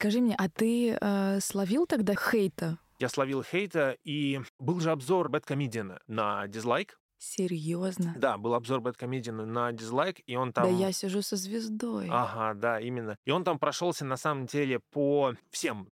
[0.00, 2.78] Скажи мне, а ты э, словил тогда хейта?
[3.00, 6.98] Я словил хейта, и был же обзор Бэткомедиана на дизлайк.
[7.18, 8.14] Серьезно?
[8.16, 10.64] Да, был обзор Бэткомедиана на дизлайк, и он там...
[10.64, 12.08] Да я сижу со звездой.
[12.10, 13.18] Ага, да, именно.
[13.26, 15.90] И он там прошелся на самом деле по всем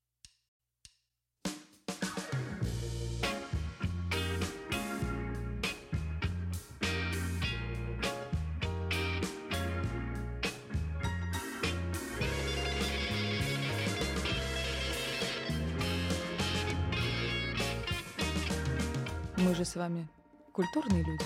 [19.58, 20.06] же с вами
[20.52, 21.24] культурные люди.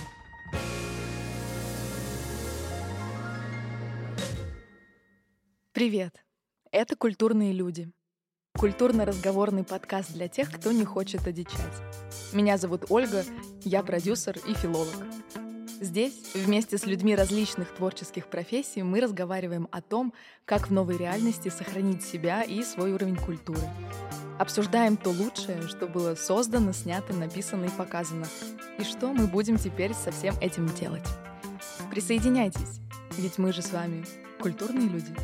[5.73, 6.25] Привет!
[6.71, 7.91] Это «Культурные люди».
[8.59, 11.83] Культурно-разговорный подкаст для тех, кто не хочет одичать.
[12.33, 13.23] Меня зовут Ольга,
[13.65, 14.97] я продюсер и филолог.
[15.83, 20.15] Здесь, вместе с людьми различных творческих профессий, мы разговариваем о том,
[20.47, 23.61] как в новой реальности сохранить себя и свой уровень культуры–
[24.43, 28.27] Обсуждаем то лучшее, что было создано, снято, написано и показано.
[28.77, 31.07] И что мы будем теперь со всем этим делать.
[31.93, 32.81] Присоединяйтесь,
[33.17, 34.05] ведь мы же с вами
[34.41, 35.15] культурные люди.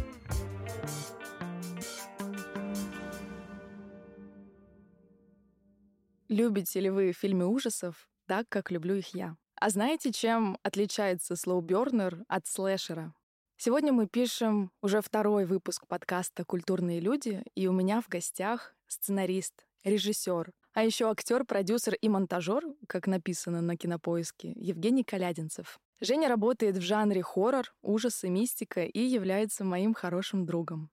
[6.29, 9.35] Любите ли вы фильмы ужасов так, как люблю их я?
[9.61, 13.13] А знаете, чем отличается слоубернер от слэшера?
[13.57, 19.67] Сегодня мы пишем уже второй выпуск подкаста «Культурные люди», и у меня в гостях сценарист,
[19.83, 25.81] режиссер, а еще актер, продюсер и монтажер, как написано на кинопоиске, Евгений Калядинцев.
[26.01, 30.89] Женя работает в жанре хоррор, ужасы, мистика и является моим хорошим другом.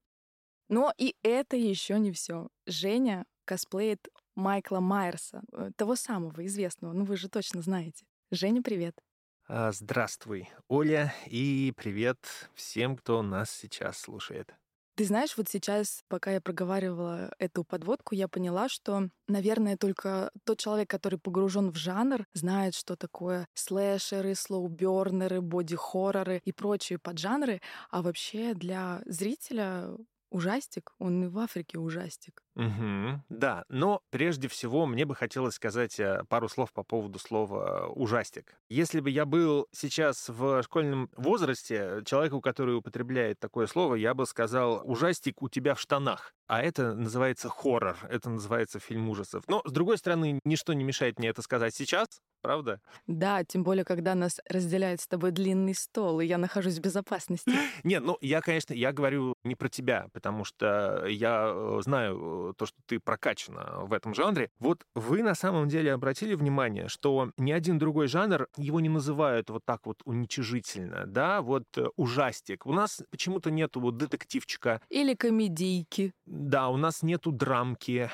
[0.69, 2.47] Но и это еще не все.
[2.65, 8.07] Женя косплеит Майкла Майерса, э, того самого известного, ну вы же точно знаете.
[8.31, 9.01] Женя, привет.
[9.47, 14.55] А, здравствуй, Оля, и привет всем, кто нас сейчас слушает.
[14.95, 20.57] Ты знаешь, вот сейчас, пока я проговаривала эту подводку, я поняла, что, наверное, только тот
[20.59, 27.61] человек, который погружен в жанр, знает, что такое слэшеры, слоубернеры, боди-хорроры и прочие поджанры.
[27.89, 29.89] А вообще для зрителя
[30.35, 32.43] ужастик, он и в Африке ужастик.
[32.55, 37.87] Угу, да, но прежде всего мне бы хотелось сказать э, пару слов по поводу слова
[37.87, 38.57] «ужастик».
[38.69, 44.25] Если бы я был сейчас в школьном возрасте, человеку, который употребляет такое слово, я бы
[44.25, 46.33] сказал «ужастик у тебя в штанах».
[46.47, 49.43] А это называется хоррор, это называется фильм ужасов.
[49.47, 52.79] Но, с другой стороны, ничто не мешает мне это сказать сейчас, правда?
[53.07, 57.51] Да, тем более, когда нас разделяет с тобой длинный стол, и я нахожусь в безопасности.
[57.83, 62.53] Нет, ну, я, конечно, я говорю не про тебя, потому что я э, знаю э,
[62.55, 64.49] то, что ты прокачана в этом жанре.
[64.59, 69.49] Вот вы на самом деле обратили внимание, что ни один другой жанр его не называют
[69.49, 72.65] вот так вот уничижительно, да, вот э, ужастик.
[72.67, 74.81] У нас почему-то нету вот детективчика.
[74.89, 76.13] Или комедийки.
[76.25, 78.11] Да, у нас нету драмки,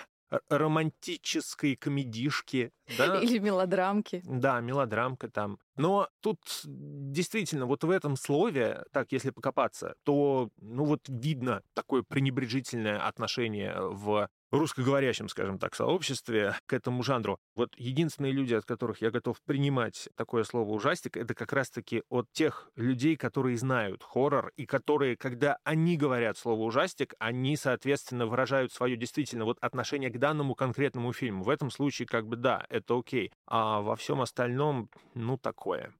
[0.50, 2.72] романтической комедишки.
[2.97, 3.19] Да?
[3.19, 4.22] Или мелодрамки.
[4.25, 5.59] Да, мелодрамка там.
[5.75, 12.03] Но тут действительно вот в этом слове, так, если покопаться, то, ну вот видно такое
[12.03, 17.40] пренебрежительное отношение в русскоговорящем, скажем так, сообществе к этому жанру.
[17.56, 22.28] Вот единственные люди, от которых я готов принимать такое слово ужастик, это как раз-таки от
[22.32, 28.72] тех людей, которые знают хоррор, и которые, когда они говорят слово ужастик, они, соответственно, выражают
[28.72, 31.44] свое действительно вот отношение к данному конкретному фильму.
[31.44, 33.32] В этом случае, как бы, да, это окей.
[33.48, 35.94] А во всем остальном, ну, такое.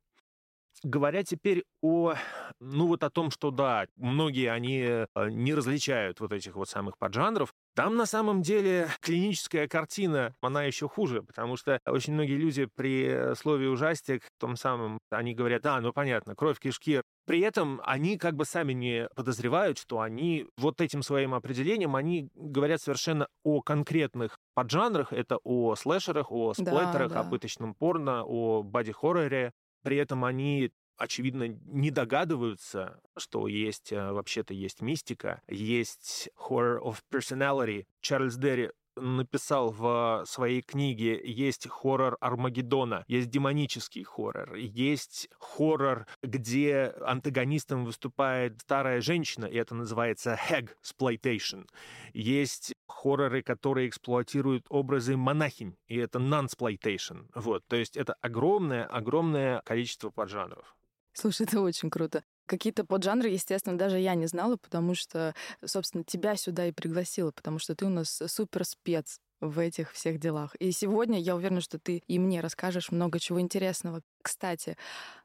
[0.84, 2.16] Говоря теперь о,
[2.60, 6.98] ну вот о том, что да, многие они э, не различают вот этих вот самых
[6.98, 12.68] поджанров, там на самом деле клиническая картина, она еще хуже, потому что очень многие люди
[12.76, 17.02] при слове ужастик, в том самом, они говорят, да, ну понятно, кровь, кишки.
[17.26, 22.30] При этом они как бы сами не подозревают, что они вот этим своим определением, они
[22.36, 27.20] говорят совершенно о конкретных поджанрах, это о слэшерах, о сплеттерах, да, да.
[27.22, 29.52] о пыточном порно, о боди-хорроре.
[29.84, 30.72] При этом они
[31.02, 37.88] очевидно, не догадываются, что есть, э, вообще-то есть мистика, есть horror of personality.
[38.02, 46.94] Чарльз Дерри написал в своей книге, есть хоррор Армагеддона, есть демонический хоррор, есть хоррор, где
[47.02, 51.68] антагонистом выступает старая женщина, и это называется hag exploitation.
[52.14, 57.28] Есть хорроры, которые эксплуатируют образы монахинь, и это non-exploitation.
[57.34, 60.76] Вот, то есть это огромное-огромное количество поджанров.
[61.14, 62.24] Слушай, это очень круто.
[62.48, 65.34] Какие-то поджанры, естественно, даже я не знала, потому что,
[65.66, 70.20] собственно, тебя сюда и пригласила, потому что ты у нас супер спец в этих всех
[70.20, 70.56] делах.
[70.56, 74.02] И сегодня я уверена, что ты и мне расскажешь много чего интересного.
[74.22, 74.78] Кстати,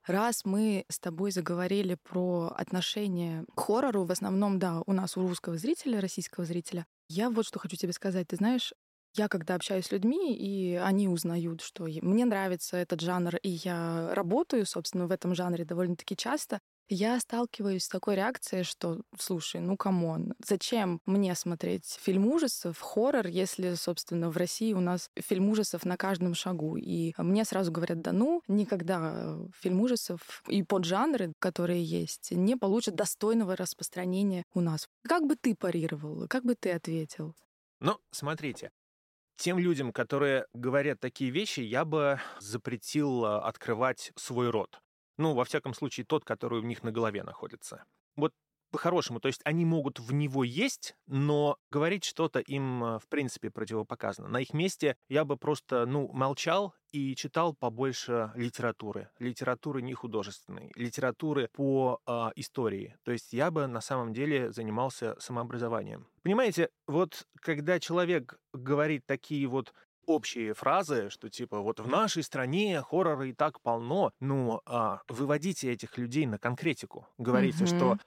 [0.06, 5.26] раз мы с тобой заговорили про отношение к хоррору, в основном, да, у нас у
[5.26, 8.28] русского зрителя, российского зрителя, я вот что хочу тебе сказать.
[8.28, 8.72] Ты знаешь,
[9.16, 14.14] я когда общаюсь с людьми, и они узнают, что мне нравится этот жанр, и я
[14.14, 19.76] работаю, собственно, в этом жанре довольно-таки часто, я сталкиваюсь с такой реакцией, что, слушай, ну
[19.76, 25.48] come on, зачем мне смотреть фильм ужасов, хоррор, если, собственно, в России у нас фильм
[25.48, 26.76] ужасов на каждом шагу.
[26.76, 32.94] И мне сразу говорят, да ну, никогда фильм ужасов и поджанры, которые есть, не получат
[32.94, 34.86] достойного распространения у нас.
[35.02, 37.34] Как бы ты парировал, как бы ты ответил?
[37.80, 38.70] Ну, смотрите,
[39.36, 44.80] тем людям, которые говорят такие вещи, я бы запретил а, открывать свой рот.
[45.18, 47.84] Ну, во всяком случае, тот, который у них на голове находится.
[48.16, 48.32] Вот
[48.76, 53.50] по-хорошему, то есть они могут в него есть, но говорить что-то им, э, в принципе,
[53.50, 54.28] противопоказано.
[54.28, 59.08] На их месте я бы просто, ну, молчал и читал побольше литературы.
[59.18, 62.98] Литературы не художественной, литературы по э, истории.
[63.02, 66.06] То есть я бы на самом деле занимался самообразованием.
[66.22, 69.72] Понимаете, вот когда человек говорит такие вот
[70.06, 74.12] общие фразы, что типа вот в нашей стране хоррора и так полно.
[74.20, 77.06] Ну, а, выводите этих людей на конкретику.
[77.18, 77.76] Говорите, mm-hmm.
[77.76, 77.98] что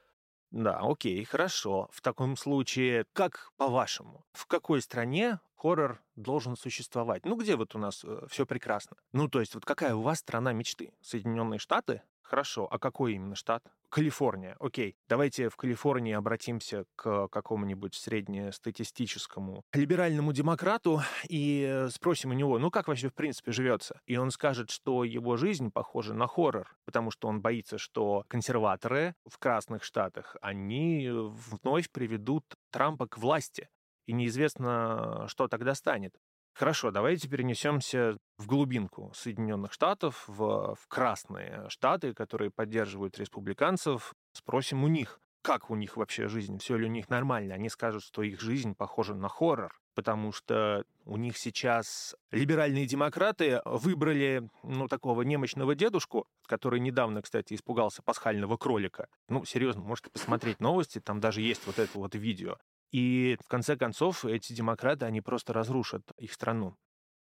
[0.51, 1.89] да, окей, хорошо.
[1.91, 7.25] В таком случае, как по-вашему, в какой стране хоррор должен существовать?
[7.25, 8.97] Ну, где вот у нас э, все прекрасно?
[9.11, 10.93] Ну, то есть, вот какая у вас страна мечты?
[11.01, 12.01] Соединенные Штаты?
[12.29, 13.63] Хорошо, а какой именно штат?
[13.89, 14.55] Калифорния.
[14.59, 22.69] Окей, давайте в Калифорнии обратимся к какому-нибудь среднестатистическому либеральному демократу и спросим у него, ну
[22.69, 23.99] как вообще в принципе живется?
[24.05, 29.15] И он скажет, что его жизнь похожа на хоррор, потому что он боится, что консерваторы
[29.27, 33.69] в красных штатах, они вновь приведут Трампа к власти.
[34.05, 36.15] И неизвестно, что тогда станет.
[36.53, 44.13] Хорошо, давайте перенесемся в глубинку Соединенных Штатов, в, в красные штаты, которые поддерживают республиканцев.
[44.33, 47.55] Спросим у них, как у них вообще жизнь, все ли у них нормально.
[47.55, 53.61] Они скажут, что их жизнь похожа на хоррор, потому что у них сейчас либеральные демократы
[53.65, 59.07] выбрали, ну, такого немощного дедушку, который недавно, кстати, испугался пасхального кролика.
[59.29, 62.57] Ну, серьезно, можете посмотреть новости, там даже есть вот это вот видео.
[62.91, 66.75] И в конце концов эти демократы, они просто разрушат их страну.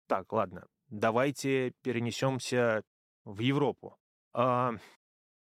[0.06, 2.82] Так, ладно, давайте перенесемся
[3.24, 3.96] в Европу.
[4.32, 4.74] А,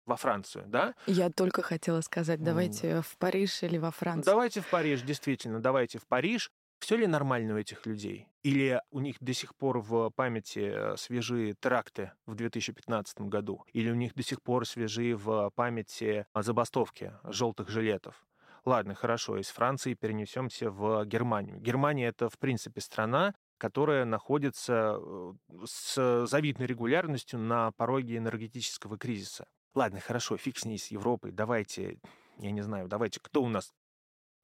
[0.07, 0.95] во Францию, да?
[1.07, 4.25] Я только хотела сказать, давайте в Париж или во Францию.
[4.25, 6.51] Давайте в Париж, действительно, давайте в Париж.
[6.79, 8.29] Все ли нормально у этих людей?
[8.43, 13.65] Или у них до сих пор в памяти э, свежие теракты в 2015 году?
[13.73, 18.26] Или у них до сих пор свежие в памяти забастовки желтых жилетов?
[18.67, 21.61] Ладно, хорошо, из Франции перенесемся в Германию.
[21.61, 25.33] Германия это, в принципе, страна, которая находится э,
[25.65, 29.47] с завидной регулярностью на пороге энергетического кризиса.
[29.77, 31.31] Ладно, хорошо, фиг с ней, с Европой.
[31.31, 32.01] Давайте,
[32.39, 33.73] я не знаю, давайте, кто у нас?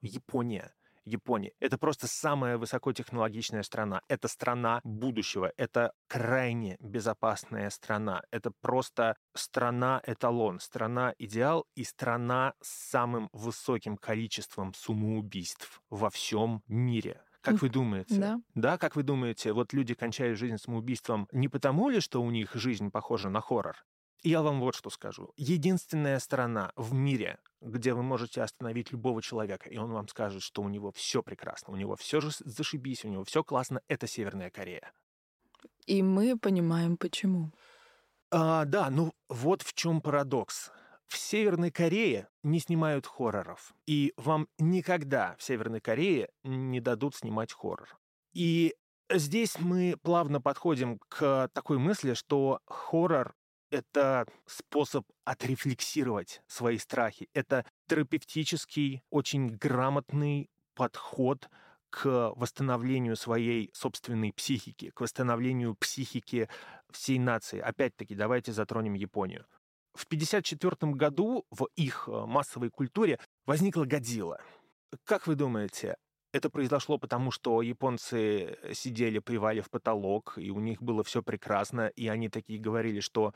[0.02, 0.72] Япония.
[1.04, 1.52] Япония.
[1.60, 4.02] Это просто самая высокотехнологичная страна.
[4.08, 5.52] Это страна будущего.
[5.56, 8.22] Это крайне безопасная страна.
[8.30, 17.22] Это просто страна-эталон, страна-идеал и страна с самым высоким количеством самоубийств во всем мире.
[17.42, 18.14] Как вы думаете?
[18.20, 18.40] Да.
[18.54, 22.54] Да, как вы думаете, вот люди кончают жизнь самоубийством не потому ли, что у них
[22.54, 23.76] жизнь похожа на хоррор,
[24.22, 25.32] я вам вот что скажу.
[25.36, 30.62] Единственная страна в мире, где вы можете остановить любого человека, и он вам скажет, что
[30.62, 34.50] у него все прекрасно, у него все же зашибись, у него все классно, это Северная
[34.50, 34.92] Корея.
[35.86, 37.52] И мы понимаем, почему.
[38.30, 40.70] А, да, ну вот в чем парадокс.
[41.06, 43.74] В Северной Корее не снимают хорроров.
[43.86, 47.98] И вам никогда в Северной Корее не дадут снимать хоррор.
[48.32, 48.74] И
[49.10, 53.34] здесь мы плавно подходим к такой мысли, что хоррор
[53.72, 57.28] это способ отрефлексировать свои страхи.
[57.32, 61.48] Это терапевтический, очень грамотный подход
[61.90, 66.48] к восстановлению своей собственной психики, к восстановлению психики
[66.90, 67.58] всей нации.
[67.58, 69.46] Опять-таки, давайте затронем Японию.
[69.94, 74.40] В 1954 году в их э, массовой культуре возникла Годзилла.
[75.04, 75.96] Как вы думаете,
[76.32, 81.88] это произошло потому, что японцы сидели, плевали в потолок, и у них было все прекрасно,
[81.88, 83.34] и они такие говорили, что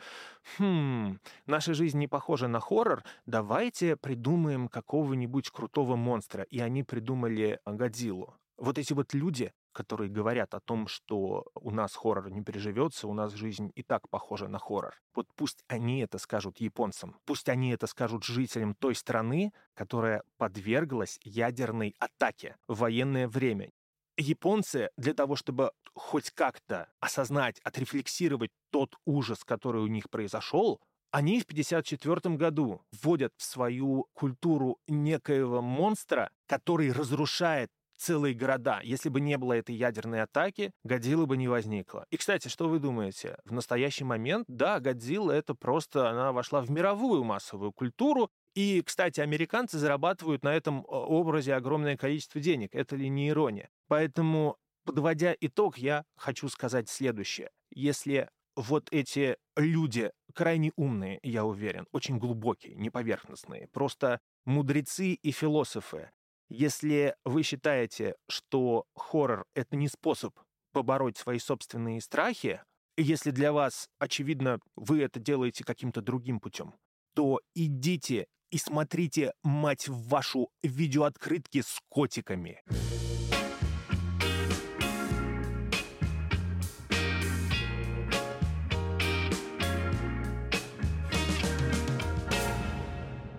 [0.58, 6.42] «Хм, наша жизнь не похожа на хоррор, давайте придумаем какого-нибудь крутого монстра».
[6.44, 8.34] И они придумали Годзиллу.
[8.58, 13.12] Вот эти вот люди, которые говорят о том, что у нас хоррор не переживется, у
[13.12, 14.94] нас жизнь и так похожа на хоррор.
[15.14, 21.18] Вот пусть они это скажут японцам, пусть они это скажут жителям той страны, которая подверглась
[21.22, 23.70] ядерной атаке в военное время.
[24.18, 31.40] японцы для того, чтобы хоть как-то осознать, отрефлексировать тот ужас, который у них произошел, они
[31.40, 38.80] в 1954 году вводят в свою культуру некоего монстра, который разрушает целые города.
[38.82, 42.06] Если бы не было этой ядерной атаки, Годзиллы бы не возникло.
[42.10, 43.36] И, кстати, что вы думаете?
[43.44, 49.20] В настоящий момент, да, Годзилла— это просто, она вошла в мировую массовую культуру, и, кстати,
[49.20, 52.74] американцы зарабатывают на этом образе огромное количество денег.
[52.74, 53.68] Это ли не ирония?
[53.86, 57.50] Поэтому, подводя итог, я хочу сказать следующее.
[57.70, 65.30] Если вот эти люди крайне умные, я уверен, очень глубокие, не поверхностные, просто мудрецы и
[65.32, 66.10] философы,
[66.48, 70.38] если вы считаете, что хоррор— это не способ
[70.72, 72.62] побороть свои собственные страхи,
[72.96, 76.74] если для вас, очевидно, вы это делаете каким-то другим путем,
[77.14, 82.62] то идите и смотрите, мать вашу, видеооткрытки с котиками.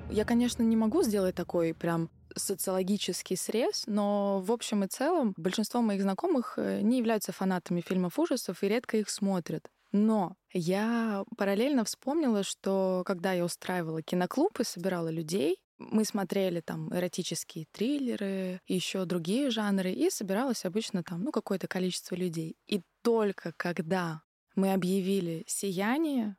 [0.09, 5.81] Я, конечно, не могу сделать такой прям социологический срез, но в общем и целом большинство
[5.81, 9.69] моих знакомых э, не являются фанатами фильмов ужасов и редко их смотрят.
[9.91, 16.93] Но я параллельно вспомнила, что когда я устраивала киноклуб и собирала людей, мы смотрели там
[16.93, 22.57] эротические триллеры, еще другие жанры, и собиралось обычно там, ну, какое-то количество людей.
[22.65, 24.23] И только когда
[24.55, 26.35] мы объявили «Сияние»,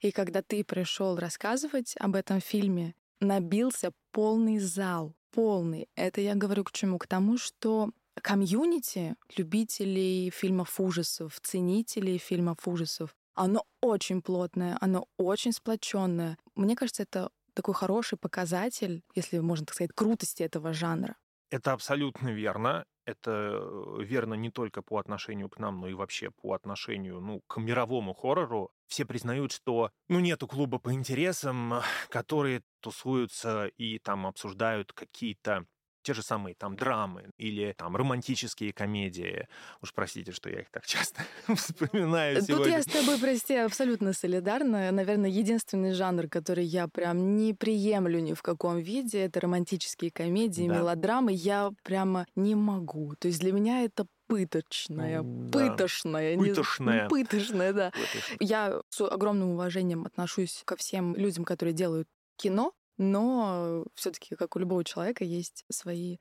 [0.00, 5.14] и когда ты пришел рассказывать об этом фильме, набился полный зал.
[5.30, 5.88] Полный.
[5.96, 6.98] Это я говорю к чему?
[6.98, 7.90] К тому, что
[8.22, 16.38] комьюнити любителей фильмов ужасов, ценителей фильмов ужасов, оно очень плотное, оно очень сплоченное.
[16.54, 21.16] Мне кажется, это такой хороший показатель, если можно так сказать, крутости этого жанра.
[21.50, 22.84] Это абсолютно верно.
[23.06, 27.40] Это э, верно не только по отношению к нам, но и вообще по отношению ну,
[27.46, 28.72] к мировому хоррору.
[28.88, 35.66] Все признают, что ну, нету клуба по интересам, которые тусуются и там обсуждают какие-то
[36.06, 39.48] те же самые там драмы или там романтические комедии.
[39.82, 41.22] Уж простите, что я их так часто
[41.52, 42.76] вспоминаю Тут сегодня.
[42.76, 44.92] я с тобой, прости, абсолютно солидарна.
[44.92, 50.68] Наверное, единственный жанр, который я прям не приемлю ни в каком виде, это романтические комедии,
[50.68, 50.76] да.
[50.76, 51.32] мелодрамы.
[51.32, 53.16] Я прямо не могу.
[53.18, 55.50] То есть для меня это пыточная, да.
[55.50, 56.38] пытошная.
[56.38, 57.02] Пытошная.
[57.02, 57.90] Не, пытошная, да.
[57.90, 58.38] Пытошная.
[58.38, 64.58] Я с огромным уважением отношусь ко всем людям, которые делают кино, но все-таки, как у
[64.58, 66.18] любого человека, есть свои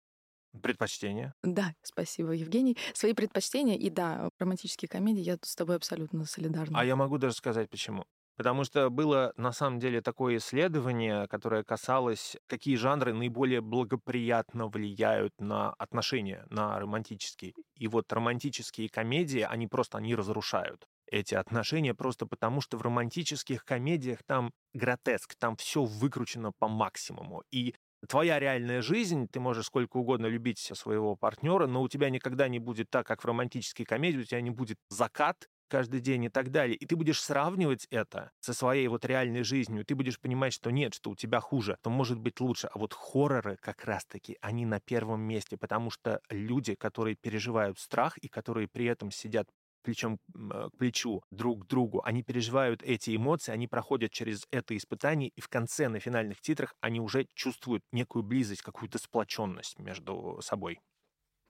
[0.62, 1.36] Предпочтения?
[1.44, 2.77] Да, спасибо, Евгений.
[2.94, 6.79] Свои предпочтения, и да, романтические комедии, я тут с тобой абсолютно солидарна.
[6.79, 8.05] А я могу даже сказать, почему.
[8.38, 15.32] Потому что было на самом деле такое исследование, которое касалось, какие жанры наиболее благоприятно влияют
[15.39, 17.53] на отношения, на романтические.
[17.75, 23.63] И вот романтические комедии, они просто, они разрушают эти отношения просто потому, что в романтических
[23.63, 27.43] комедиях там гротеск, там все выкручено по максимуму.
[27.51, 27.75] И
[28.07, 32.59] твоя реальная жизнь, ты можешь сколько угодно любить своего партнера, но у тебя никогда не
[32.59, 36.51] будет так, как в романтической комедии, у тебя не будет закат каждый день и так
[36.51, 36.75] далее.
[36.75, 40.93] И ты будешь сравнивать это со своей вот реальной жизнью, ты будешь понимать, что нет,
[40.93, 42.67] что у тебя хуже, то может быть лучше.
[42.67, 48.17] А вот хорроры как раз-таки, они на первом месте, потому что люди, которые переживают страх
[48.17, 49.47] и которые при этом сидят
[49.86, 54.75] плечом э, к плечу друг к другу, они переживают эти эмоции, они проходят через это
[54.75, 60.39] испытание, и в конце, на финальных титрах, они уже чувствуют некую близость, какую-то сплоченность между
[60.42, 60.80] собой.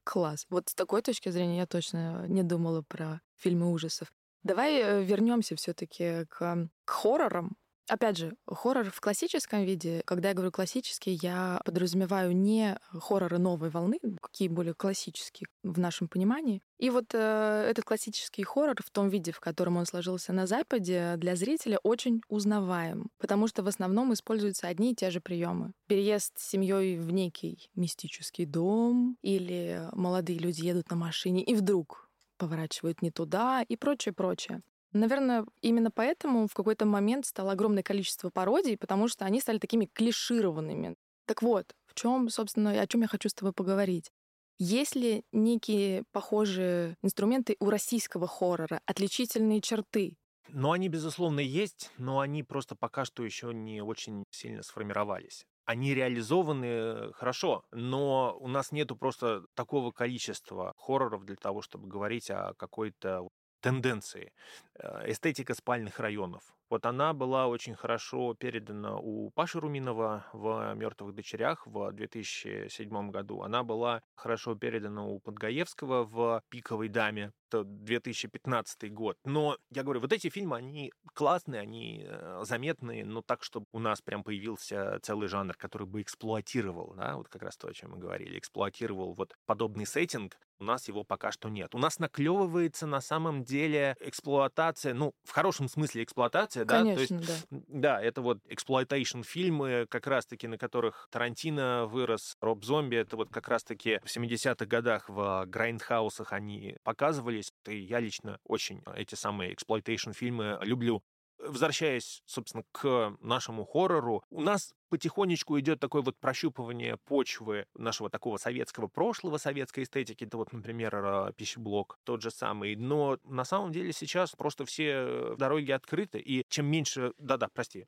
[0.04, 0.46] Класс.
[0.50, 4.12] Вот с такой точки зрения я точно не думала про фильмы ужасов.
[4.44, 7.58] Давай э, вернемся все-таки к, к хоррорам.
[7.88, 13.70] Опять же, хоррор в классическом виде, когда я говорю классический, я подразумеваю не хорроры новой
[13.70, 16.62] волны, какие более классические в нашем понимании.
[16.80, 21.14] И вот э, этот классический хоррор в том виде, в котором он сложился на Западе,
[21.18, 25.72] для зрителя очень узнаваем, потому что в основном используются одни и те же приемы.
[25.88, 32.10] Переезд с семьей в некий мистический дом, или молодые люди едут на машине и вдруг
[32.38, 34.62] поворачивают не туда и прочее, прочее.
[34.96, 39.90] Наверное, именно поэтому в какой-то момент стало огромное количество пародий, потому что они стали такими
[39.94, 40.96] клишированными.
[41.26, 44.12] Так вот, в чем, собственно, о чем я хочу с тобой поговорить.
[44.58, 50.16] Есть ли некие похожие инструменты у российского хоррора, отличительные черты?
[50.50, 55.46] Ну, они, безусловно, есть, но они просто пока что еще не очень сильно сформировались.
[55.66, 62.30] Они реализованы хорошо, но у нас нету просто такого количества хорроров для того, чтобы говорить
[62.30, 63.28] о какой-то
[63.66, 64.32] тенденции.
[64.76, 66.44] Э, эстетика спальных районов.
[66.70, 73.42] Вот она была очень хорошо передана у Паши Руминова в «Мертвых дочерях» в 2007 году.
[73.42, 79.18] Она была хорошо передана у Подгаевского в «Пиковой даме» это 2015 год.
[79.24, 83.80] Но я говорю, вот эти фильмы, они классные, они э, заметные, но так, чтобы у
[83.80, 87.92] нас прям появился целый жанр, который бы эксплуатировал, да, вот как раз то, о чем
[87.92, 91.76] мы говорили, эксплуатировал вот подобный сеттинг, у нас его пока что нет.
[91.76, 96.80] У нас наклевывается на самом деле эксплуатация, ну, в хорошем смысле эксплуатация, да?
[96.80, 97.60] Конечно, то есть, да.
[97.68, 103.30] Да, это вот exploitation фильмы, как раз-таки на которых Тарантино вырос, Роб Зомби, это вот
[103.30, 107.52] как раз-таки в 70-х годах в грайндхаусах они показывались.
[107.68, 111.04] И я лично очень эти самые эксплуатейшн фильмы люблю
[111.48, 118.38] возвращаясь, собственно, к нашему хоррору, у нас потихонечку идет такое вот прощупывание почвы нашего такого
[118.38, 120.24] советского прошлого, советской эстетики.
[120.24, 122.76] Это вот, например, а, пищеблок тот же самый.
[122.76, 127.14] Но на самом деле сейчас просто все дороги открыты, и чем меньше...
[127.18, 127.88] Да-да, прости.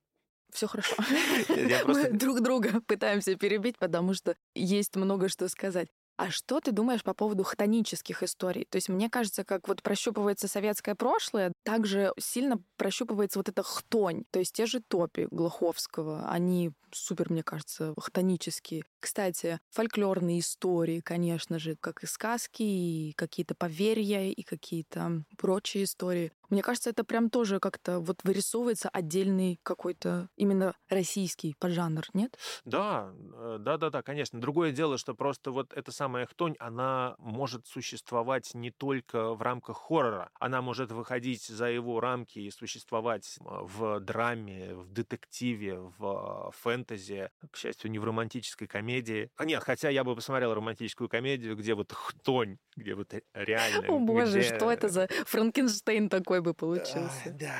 [0.52, 0.96] Все хорошо.
[1.88, 5.90] Мы друг друга пытаемся перебить, потому что есть много что сказать.
[6.18, 8.66] А что ты думаешь по поводу хтонических историй?
[8.72, 14.24] То есть мне кажется, как вот прощупывается советское прошлое, также сильно прощупывается вот эта хтонь.
[14.32, 18.84] То есть те же топи Глуховского, они супер, мне кажется, хтонические.
[19.00, 26.32] Кстати, фольклорные истории, конечно же, как и сказки, и какие-то поверья, и какие-то прочие истории.
[26.50, 32.38] Мне кажется, это прям тоже как-то вот вырисовывается отдельный какой-то именно российский поджанр, нет?
[32.66, 33.12] Да,
[33.60, 34.40] да, да, да, конечно.
[34.40, 39.78] Другое дело, что просто вот эта самая хтонь, она может существовать не только в рамках
[39.78, 47.30] хоррора, она может выходить за его рамки и существовать в драме, в детективе, в фэнтези,
[47.52, 49.32] к счастью, не в романтической комедии.
[49.36, 53.88] А нет, хотя я бы посмотрел романтическую комедию, где вот хтонь, где вот реально...
[53.88, 54.56] О боже, где...
[54.56, 56.37] что это за Франкенштейн такой?
[56.38, 57.32] Такой бы получился.
[57.40, 57.56] Да.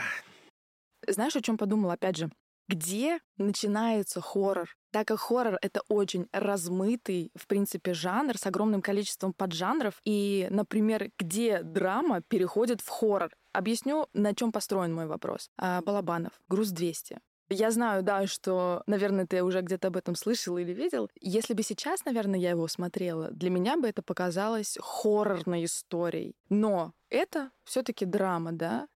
[1.08, 2.30] Знаешь, о чем подумал, опять же?
[2.70, 4.76] Где начинается хоррор?
[4.92, 10.02] Так как хоррор— это очень размытый, в принципе, жанр с огромным количеством поджанров.
[10.04, 13.32] И, например, где драма переходит в хоррор?
[13.54, 15.50] Объясню, на чем построен мой вопрос.
[15.58, 17.20] А, Балабанов, «Груз 200».
[17.50, 21.10] Я знаю, да, что, наверное, ты уже где-то об этом слышал или видел.
[21.22, 26.36] Если бы сейчас, наверное, я его смотрела, для меня бы это показалось хоррорной историей.
[26.50, 28.88] Но это все-таки драма, да?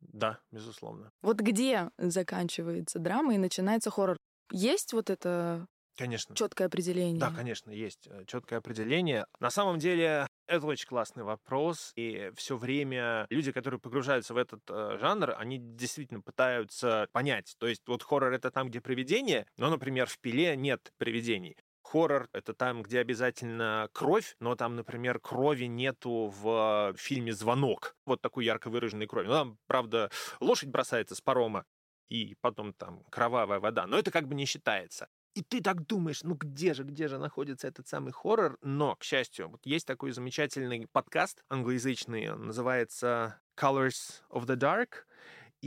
[0.00, 1.10] Да, безусловно.
[1.22, 4.16] Вот где заканчивается драма и начинается хоррор?
[4.50, 5.66] Есть вот это
[5.96, 6.34] Конечно.
[6.36, 7.18] Четкое определение.
[7.18, 9.26] Да, конечно, есть э, четкое определение.
[9.40, 14.60] На самом деле, это очень классный вопрос, и все время люди, которые погружаются в этот
[14.68, 17.54] э, жанр, они действительно пытаются понять.
[17.58, 21.56] То есть вот хоррор это там, где привидение, но, например, в пиле нет привидений.
[21.82, 27.94] Хоррор— это там, где обязательно кровь, но там, например, крови нету в фильме «Звонок».
[28.04, 29.28] Вот такой ярко выраженной крови.
[29.28, 31.64] Ну, там, правда, лошадь бросается с парома,
[32.08, 33.86] и потом там кровавая вода.
[33.86, 35.08] Но это как бы не считается.
[35.36, 38.56] И ты так думаешь, ну где же, где же находится этот самый хоррор?
[38.62, 45.04] Но, к счастью, вот есть такой замечательный подкаст англоязычный, он называется Colors of the Dark,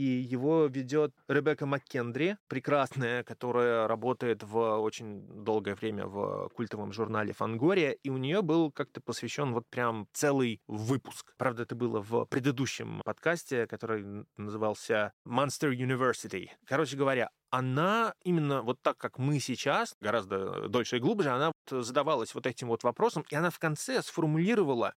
[0.00, 7.34] и его ведет Ребекка МакКендри, прекрасная, которая работает в очень долгое время в культовом журнале
[7.34, 11.34] Фангория, и у нее был как-то посвящен вот прям целый выпуск.
[11.36, 16.48] Правда, это было в предыдущем подкасте, который назывался Monster University.
[16.64, 22.34] Короче говоря, она именно вот так, как мы сейчас, гораздо дольше и глубже, она задавалась
[22.34, 24.94] вот этим вот вопросом, и она в конце сформулировала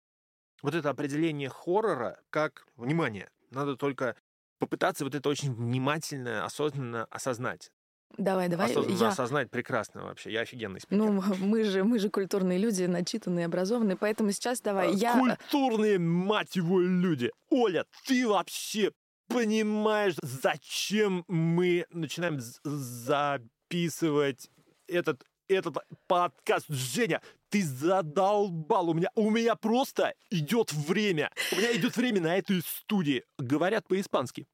[0.63, 4.17] вот это определение хоррора как, внимание, надо только
[4.63, 7.73] попытаться вот это очень внимательно, осознанно осознать.
[8.17, 8.71] Давай, давай.
[8.71, 9.09] Осознанно я...
[9.09, 10.31] осознать прекрасно вообще.
[10.31, 10.99] Я офигенный спикер.
[10.99, 14.91] Ну, мы же, мы же культурные люди, начитанные, образованные, поэтому сейчас давай.
[14.91, 15.19] А, я...
[15.19, 17.33] Культурные, мать его, люди.
[17.51, 18.93] Оля, ты вообще
[19.27, 24.49] понимаешь, зачем мы начинаем записывать
[24.87, 25.25] этот
[25.57, 26.67] этот подкаст.
[26.69, 28.91] Женя, ты задолбал.
[28.91, 31.31] У меня, у меня просто идет время.
[31.53, 33.25] У меня идет время на этой студии.
[33.39, 34.47] Говорят по-испански.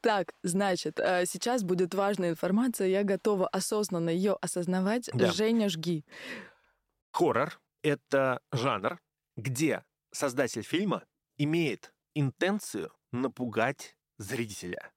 [0.00, 5.10] Так, значит, э, сейчас будет важная информация, я готова осознанно ее осознавать.
[5.12, 5.32] Да.
[5.32, 6.04] Женя, жги.
[7.12, 9.00] Хоррор— это жанр,
[9.36, 11.04] где создатель фильма
[11.36, 14.92] имеет интенцию напугать зрителя.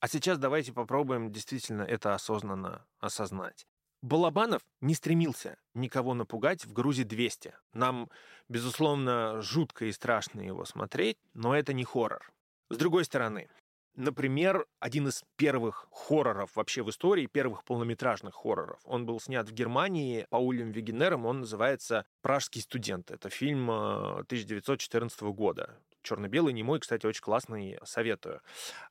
[0.00, 3.66] А сейчас давайте попробуем действительно это осознанно осознать.
[4.02, 7.52] Балабанов не стремился никого напугать в «Грузе 200».
[7.72, 8.10] Нам,
[8.48, 12.32] безусловно, жутко и страшно его смотреть, но это не хоррор.
[12.68, 13.48] С другой стороны,
[13.94, 18.80] например, один из первых хорроров вообще в истории, первых полнометражных хорроров.
[18.84, 23.12] Он был снят в Германии Паулем Вегенером, он называется «Пражский студент».
[23.12, 25.78] Это фильм 1914 э, года.
[26.02, 28.40] Черно-белый, не мой, кстати, очень классный, советую.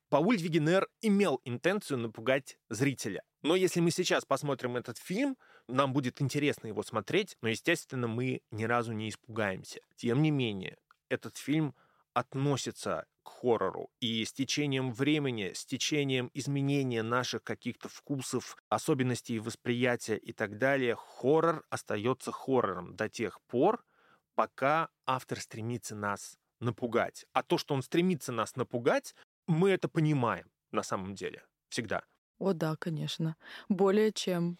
[0.10, 3.24] Пауль Вегенер имел интенцию напугать зрителя.
[3.42, 8.42] Но если мы сейчас посмотрим этот фильм, нам будет интересно его смотреть, но, естественно, мы
[8.52, 9.82] ни разу не испугаемся.
[9.96, 10.78] Тем не менее,
[11.10, 11.76] этот фильм
[12.14, 13.90] относится к хоррору.
[14.00, 20.96] И с течением времени, с течением изменения наших каких-то вкусов, особенностей восприятия и так далее,
[20.96, 23.84] хоррор остается хоррором до тех пор,
[24.36, 27.26] пока автор стремится нас напугать.
[27.34, 29.16] А то, что он стремится нас напугать,
[29.48, 31.44] мы это понимаем на самом деле.
[31.70, 32.04] Всегда.
[32.40, 33.36] О да, конечно.
[33.70, 34.58] Более чем.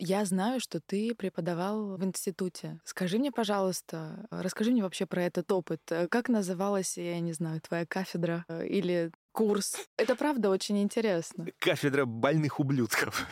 [0.00, 2.80] Я знаю, что ты преподавал в институте.
[2.84, 5.80] Скажи мне, пожалуйста, расскажи мне вообще про этот опыт.
[6.10, 9.76] Как называлась, я не знаю, твоя кафедра э, или курс?
[9.96, 11.46] Это правда очень интересно.
[11.58, 13.26] Кафедра больных ублюдков.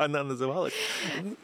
[0.00, 0.72] Она называлась.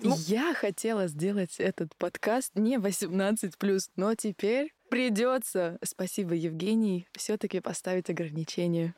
[0.01, 0.15] Ну...
[0.17, 3.55] Я хотела сделать этот подкаст не 18
[3.97, 8.95] но теперь придется, спасибо, Евгений, все-таки поставить ограничения.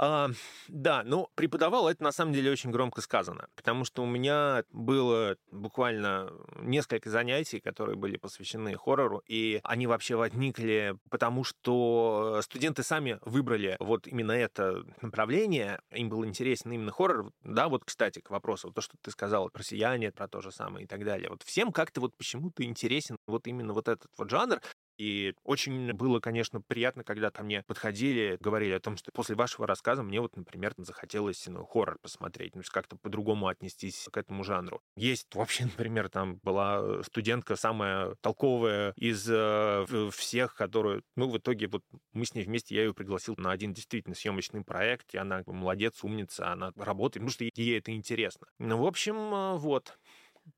[0.00, 0.30] А,
[0.68, 5.36] да, ну, преподавал это на самом деле очень громко сказано, потому что у меня было
[5.50, 6.30] буквально
[6.60, 13.76] несколько занятий, которые были посвящены хоррору, и они вообще возникли потому, что студенты сами выбрали
[13.80, 17.32] вот именно это направление, им был интересен именно хоррор.
[17.42, 20.84] Да, вот, кстати, к вопросу, то, что ты сказал про «Сияние», про то же самое
[20.84, 21.28] и так далее.
[21.28, 24.60] Вот всем как-то вот почему-то интересен вот именно вот этот вот жанр,
[24.98, 29.66] и очень было, конечно, приятно, когда ко мне подходили, говорили о том, что после вашего
[29.66, 34.82] рассказа мне вот, например, захотелось ну, хоррор посмотреть, ну, как-то по-другому отнестись к этому жанру.
[34.96, 41.68] Есть вообще, например, там была студентка самая толковая из э, всех, которую, ну, в итоге
[41.68, 45.42] вот мы с ней вместе, я ее пригласил на один действительно съемочный проект, и она
[45.46, 48.48] молодец, умница, она работает, потому что ей это интересно.
[48.58, 49.96] Ну, в общем, э, вот.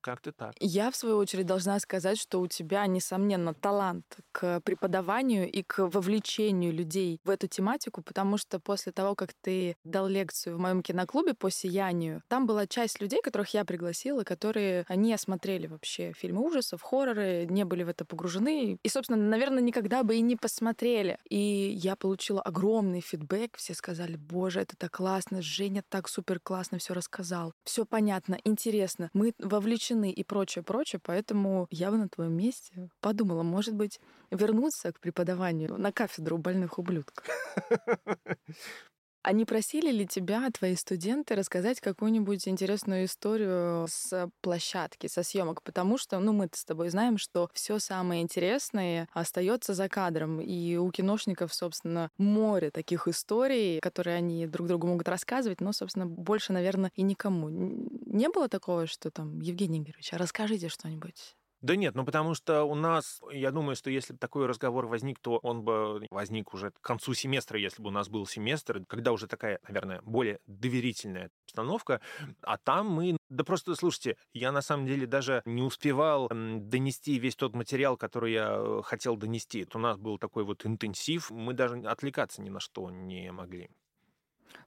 [0.01, 0.53] Как-то так.
[0.59, 5.87] Я, в свою очередь, должна сказать, что у тебя, несомненно, талант к преподаванию и к
[5.87, 10.81] вовлечению людей в эту тематику, потому что после того, как ты дал лекцию в моем
[10.81, 16.41] киноклубе по сиянию, там была часть людей, которых я пригласила, которые не осмотрели вообще фильмы
[16.41, 18.77] ужасов, хорроры, не были в это погружены.
[18.81, 21.17] И, собственно, наверное, никогда бы и не посмотрели.
[21.29, 23.57] И я получила огромный фидбэк.
[23.57, 27.53] Все сказали, боже, это так классно, Женя так супер классно все рассказал.
[27.63, 29.09] Все понятно, интересно.
[29.13, 30.99] Мы вовлечены исключены и прочее, прочее.
[31.03, 36.79] Поэтому я бы на твоем месте подумала, может быть, вернуться к преподаванию на кафедру больных
[36.79, 37.25] ублюдков.
[39.23, 45.61] Они просили ли тебя, твои студенты, рассказать какую-нибудь интересную историю с площадки, со съемок?
[45.61, 50.41] Потому что, ну, мы с тобой знаем, что все самое интересное остается за кадром.
[50.41, 56.07] И у киношников, собственно, море таких историй, которые они друг другу могут рассказывать, но, собственно,
[56.07, 57.49] больше, наверное, и никому.
[57.49, 61.35] Не было такого, что там, Евгений Игоревич, а расскажите что-нибудь?
[61.61, 65.19] Да нет, ну потому что у нас, я думаю, что если бы такой разговор возник,
[65.19, 69.11] то он бы возник уже к концу семестра, если бы у нас был семестр, когда
[69.11, 72.01] уже такая, наверное, более доверительная обстановка.
[72.41, 73.17] А там мы...
[73.29, 78.33] Да просто, слушайте, я на самом деле даже не успевал донести весь тот материал, который
[78.33, 79.61] я э, хотел донести.
[79.61, 83.69] Это у нас был такой вот интенсив, мы даже отвлекаться ни на что не могли.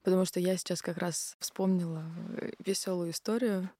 [0.02, 2.04] Потому что я сейчас как раз вспомнила
[2.38, 3.70] э, веселую историю.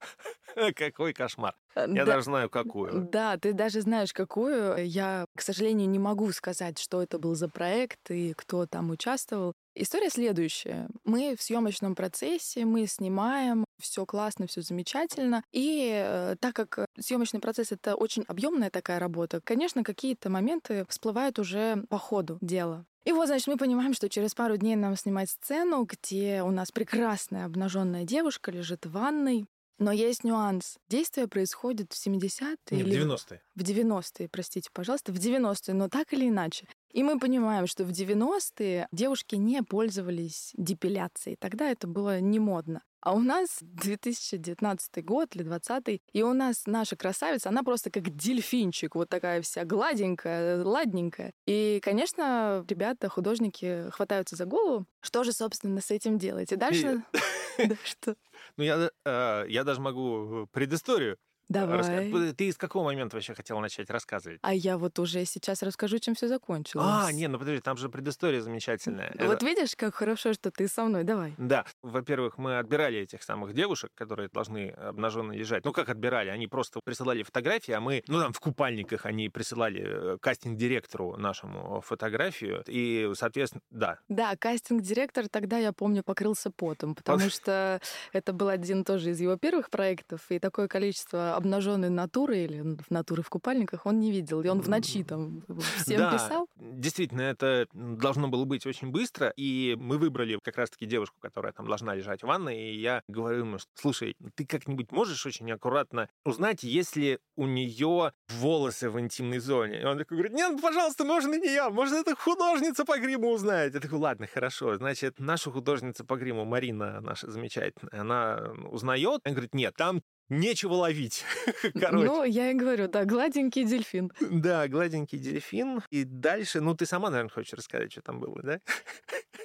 [0.76, 1.54] Какой кошмар.
[1.74, 3.08] Э, я да, даже знаю, какую.
[3.10, 4.86] Да, ты даже знаешь, какую.
[4.86, 9.54] Я, к сожалению, не могу сказать, что это был за проект и кто там участвовал.
[9.74, 10.88] История следующая.
[11.04, 15.42] Мы в съемочном процессе, мы снимаем, все классно, все замечательно.
[15.50, 21.40] И э, так как съемочный процесс это очень объемная такая работа, конечно, какие-то моменты всплывают
[21.40, 22.86] уже по ходу дела.
[23.04, 26.72] И вот, значит, мы понимаем, что через пару дней нам снимать сцену, где у нас
[26.72, 29.46] прекрасная обнаженная девушка лежит в ванной.
[29.78, 30.78] Но есть нюанс.
[30.88, 32.98] Действие происходит в 70-е или...
[32.98, 33.42] в 90-е.
[33.56, 36.68] В 90-е, простите, пожалуйста, в 90-е, но так или иначе.
[36.94, 41.36] И мы понимаем, что в 90-е девушки не пользовались депиляцией.
[41.40, 42.82] Тогда это было не модно.
[43.00, 48.16] А у нас 2019 год или 20 и у нас наша красавица, она просто как
[48.16, 51.32] дельфинчик, вот такая вся гладенькая, ладненькая.
[51.46, 56.52] И, конечно, ребята, художники хватаются за голову, что же, собственно, с этим делать.
[56.52, 57.02] И дальше...
[57.84, 58.14] что?
[58.56, 61.78] Ну, я, э, я даже могу предысторию Давай.
[61.78, 64.38] Раска- Ты из какого момента вообще хотела начать рассказывать?
[64.42, 66.86] А я вот уже сейчас расскажу, чем все закончилось.
[66.88, 69.14] А, не, ну подожди, там же предыстория замечательная.
[69.20, 71.04] Вот Это- видишь, как хорошо, что ты со мной.
[71.04, 71.34] Давай.
[71.38, 75.64] Да, во-первых, мы отбирали этих самых девушек, которые должны обнаженные лежать.
[75.64, 76.30] Ну, как отбирали?
[76.30, 81.80] Они просто присылали фотографии, а мы, ну, там, в купальниках они присылали э, кастинг-директору нашему
[81.82, 82.64] фотографию.
[82.66, 83.98] И, соответственно, да.
[84.08, 87.80] Да, кастинг-директор тогда, я помню, покрылся потом, потому что
[88.12, 92.80] это был один тоже из его первых проектов, и такое количество обнаженной натуры или н-
[92.90, 94.40] натуры в купальниках он не видел.
[94.42, 95.44] И он в ночи там
[95.76, 96.48] всем да, писал.
[96.56, 101.66] действительно, это должно было быть очень быстро, и мы выбрали как раз-таки девушку, которая там
[101.66, 106.62] должна лежать в ванной, и я говорю ему, слушай, ты как-нибудь можешь очень аккуратно узнать,
[106.62, 109.82] есть ли у нее волосы в интимной зоне?
[109.82, 113.74] И он такой говорит, нет, пожалуйста, можно не я, может, это художница по гриму узнает.
[113.74, 119.34] Я такой, ладно, хорошо, значит, наша художница по гриму, Марина наша замечательная, она узнает, она
[119.34, 121.24] говорит, нет, там нечего ловить.
[121.74, 122.06] Короче.
[122.06, 124.12] Ну, я и говорю, да, гладенький дельфин.
[124.20, 125.82] Да, гладенький дельфин.
[125.90, 128.60] И дальше, ну, ты сама, наверное, хочешь рассказать, что там было, да?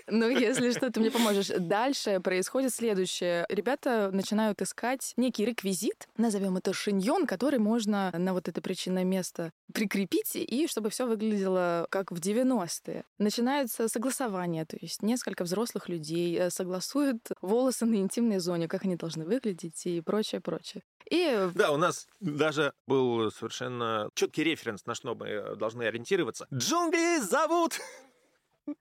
[0.08, 1.48] Ну, если что, ты мне поможешь.
[1.48, 3.46] Дальше происходит следующее.
[3.50, 9.52] Ребята начинают искать некий реквизит, назовем это шиньон, который можно на вот это причинное место
[9.74, 13.04] прикрепить, и чтобы все выглядело как в 90-е.
[13.18, 18.96] Начинается согласование, то есть несколько взрослых людей э, согласуют волосы на интимной зоне, как они
[18.96, 20.84] должны выглядеть и прочее, прочее.
[21.10, 26.48] И Да, у нас даже был совершенно четкий референс, на что мы должны ориентироваться.
[26.54, 27.80] Джунгли зовут!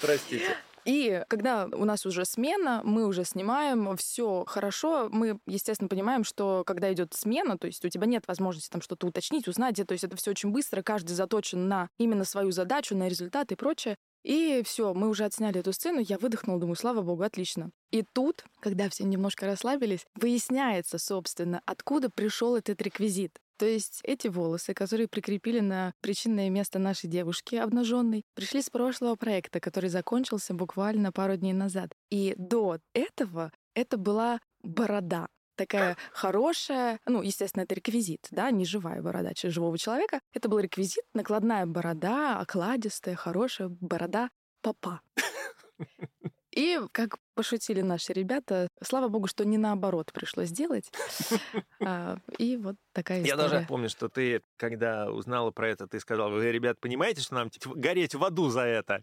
[0.00, 0.56] Простите.
[0.84, 6.62] И когда у нас уже смена, мы уже снимаем, все хорошо, мы, естественно, понимаем, что
[6.66, 10.04] когда идет смена, то есть у тебя нет возможности там что-то уточнить, узнать, то есть
[10.04, 13.96] это все очень быстро, каждый заточен на именно свою задачу, на результат и прочее.
[14.24, 17.70] И все, мы уже отсняли эту сцену, я выдохнула, думаю, слава богу, отлично.
[17.90, 23.38] И тут, когда все немножко расслабились, выясняется, собственно, откуда пришел этот реквизит.
[23.56, 29.14] То есть эти волосы, которые прикрепили на причинное место нашей девушки обнаженной, пришли с прошлого
[29.16, 31.90] проекта, который закончился буквально пару дней назад.
[32.10, 35.28] И до этого это была борода.
[35.56, 40.20] Такая хорошая, ну, естественно, это реквизит, да, не живая борода живого человека.
[40.32, 44.30] Это был реквизит, накладная борода, окладистая, хорошая борода
[44.62, 45.00] папа.
[46.50, 50.90] И, как пошутили наши ребята, слава богу, что не наоборот пришлось делать.
[51.80, 53.66] А, И вот такая Я даже история.
[53.68, 57.74] помню, что ты, когда узнала про это, ты сказал, вы, ребят, понимаете, что нам типа,
[57.74, 59.02] гореть в аду за это?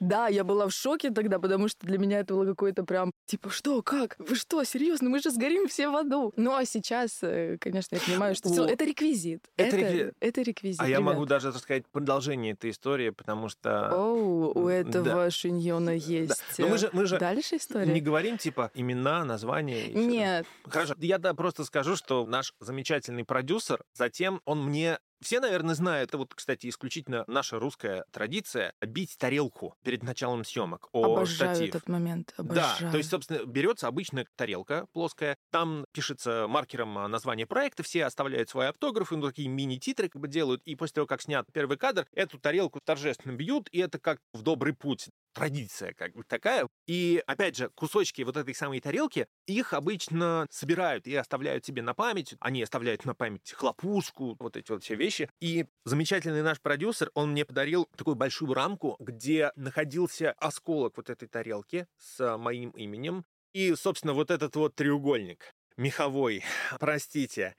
[0.00, 3.50] Да, я была в шоке тогда, потому что для меня это было какое-то прям, типа,
[3.50, 4.16] что, как?
[4.18, 5.08] Вы что, серьезно?
[5.08, 6.32] Мы же сгорим все в аду.
[6.36, 9.44] Ну, а сейчас, э, конечно, я понимаю, что О, это реквизит.
[9.56, 11.28] это Это, рекви- это реквизит, А я могу ребят.
[11.28, 13.90] даже рассказать продолжение этой истории, потому что...
[13.94, 14.72] Оу, у Да.
[14.74, 17.92] этого шиньона есть Но мы же, мы же дальше история?
[17.92, 19.88] не говорим, типа, имена, названия.
[19.92, 20.94] Нет, Хорошо.
[20.98, 26.18] Я да, просто скажу, что наш замечательный продюсер, затем он мне все, наверное, знают, это
[26.18, 31.68] вот, кстати, исключительно наша русская традиция бить тарелку перед началом съемок о обожаю штатив.
[31.74, 32.90] этот момент, Да, обожаю.
[32.92, 38.48] то есть, собственно, берется обычная тарелка плоская, там пишется маркером а, название проекта, все оставляют
[38.48, 42.06] свои автографы, ну, такие мини-титры как бы делают, и после того, как снят первый кадр,
[42.12, 45.08] эту тарелку торжественно бьют, и это как в добрый путь.
[45.32, 46.66] Традиция как бы такая.
[46.88, 51.94] И, опять же, кусочки вот этой самой тарелки, их обычно собирают и оставляют себе на
[51.94, 52.34] память.
[52.40, 55.30] Они оставляют на память хлопушку, вот эти вот все вещи.
[55.40, 61.28] И замечательный наш продюсер, он мне подарил такую большую рамку, где находился осколок вот этой
[61.28, 63.24] тарелки с моим именем.
[63.52, 66.44] И, собственно, вот этот вот треугольник меховой,
[66.78, 67.56] простите.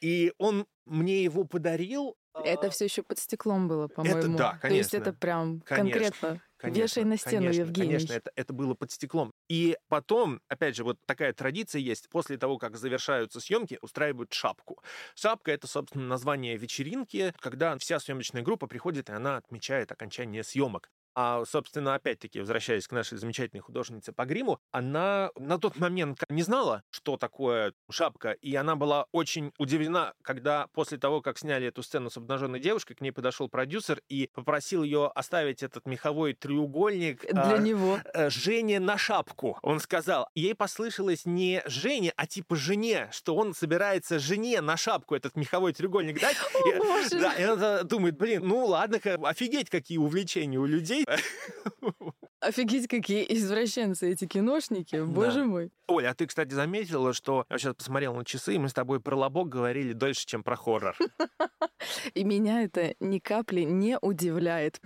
[0.00, 2.16] И он мне его подарил.
[2.34, 4.36] Это а, все еще под стеклом было, по-моему.
[4.36, 4.96] да, То есть конечно.
[4.96, 6.42] это прям Конечно, конкретно.
[6.62, 7.88] Конечно, Вешай на стену, конечно, Евгений.
[7.88, 9.32] Конечно, это, это было под стеклом.
[9.48, 12.08] И потом, опять же, вот такая традиция есть.
[12.08, 14.80] После того, как завершаются съемки, устраивают шапку.
[15.16, 20.88] Шапка— это, собственно, название вечеринки, когда вся съемочная группа приходит, и она отмечает окончание съемок.
[21.14, 26.42] А, собственно, опять-таки, возвращаясь к нашей замечательной художнице по гриму, она на тот момент не
[26.42, 31.82] знала, что такое шапка, и она была очень удивлена, когда после того, как сняли эту
[31.82, 37.22] сцену с обнаженной девушкой, к ней подошел продюсер и попросил ее оставить этот меховой треугольник
[37.30, 37.98] Для а, него.
[38.14, 39.58] э, Жене на шапку.
[39.62, 45.14] Он сказал, ей послышалось не Жене, а типа жене, что он собирается жене на шапку
[45.14, 46.36] этот меховой треугольник дать.
[46.54, 51.01] О, И- да, и она думает, блин, ну ладно, офигеть, какие увлечения у людей.
[52.40, 55.70] Офигеть, какие извращенцы эти киношники, боже мой.
[55.86, 59.00] Оля, а ты, кстати, заметила, что я сейчас посмотрел на часы, и мы с тобой
[59.00, 60.96] про лобок говорили дольше, чем про хоррор.
[62.14, 64.80] И меня это ни капли не удивляет.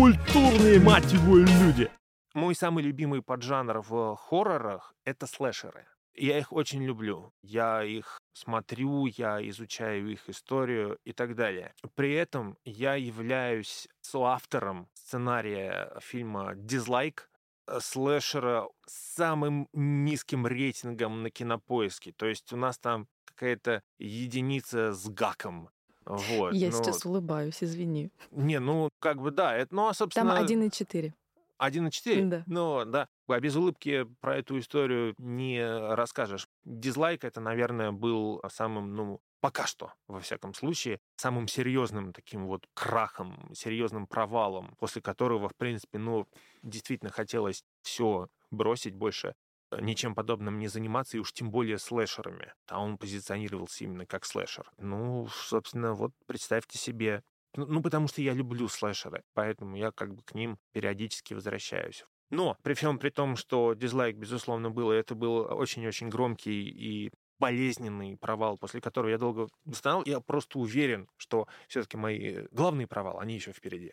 [0.00, 1.90] культурные, мать его, люди.
[2.32, 5.86] Мой самый любимый поджанр в хоррорах— это слэшеры.
[6.14, 7.32] Я их очень люблю.
[7.42, 11.74] Я их смотрю, я изучаю их историю и так далее.
[11.94, 17.30] При этом я являюсь соавтором сценария фильма «Дизлайк»,
[17.66, 22.12] э, слэшера с самым низким рейтингом на кинопоиске.
[22.12, 25.70] То есть у нас там какая-то единица с гаком.
[26.04, 26.76] Вот, Я но...
[26.76, 28.10] сейчас улыбаюсь, извини.
[28.30, 30.34] Не, ну, как бы да, это, ну, а, собственно...
[30.34, 31.12] Там 1,4.
[31.60, 32.26] 1,4?
[32.28, 32.44] Да.
[32.46, 33.08] Ну, да.
[33.28, 35.62] А без улыбки про эту историю не
[35.94, 36.46] расскажешь.
[36.64, 42.66] Дизлайк это, наверное, был самым, ну, пока что, во всяком случае, самым серьезным таким вот
[42.74, 46.26] крахом, серьезным провалом, после которого, в принципе, ну,
[46.62, 49.34] действительно хотелось все бросить больше
[49.78, 52.52] ничем подобным не заниматься, и уж тем более слэшерами.
[52.68, 54.70] А он позиционировался именно как слэшер.
[54.78, 57.22] Ну, собственно, вот представьте себе
[57.56, 62.04] ну, ну, потому что я люблю слэшеры, поэтому я как бы к ним периодически возвращаюсь.
[62.30, 67.10] Но при всем при том, что дизлайк, безусловно, был, и это был очень-очень громкий и
[67.40, 73.20] болезненный провал, после которого я долго восстанавливал, я просто уверен, что все-таки мои главные провалы,
[73.20, 73.92] они еще впереди.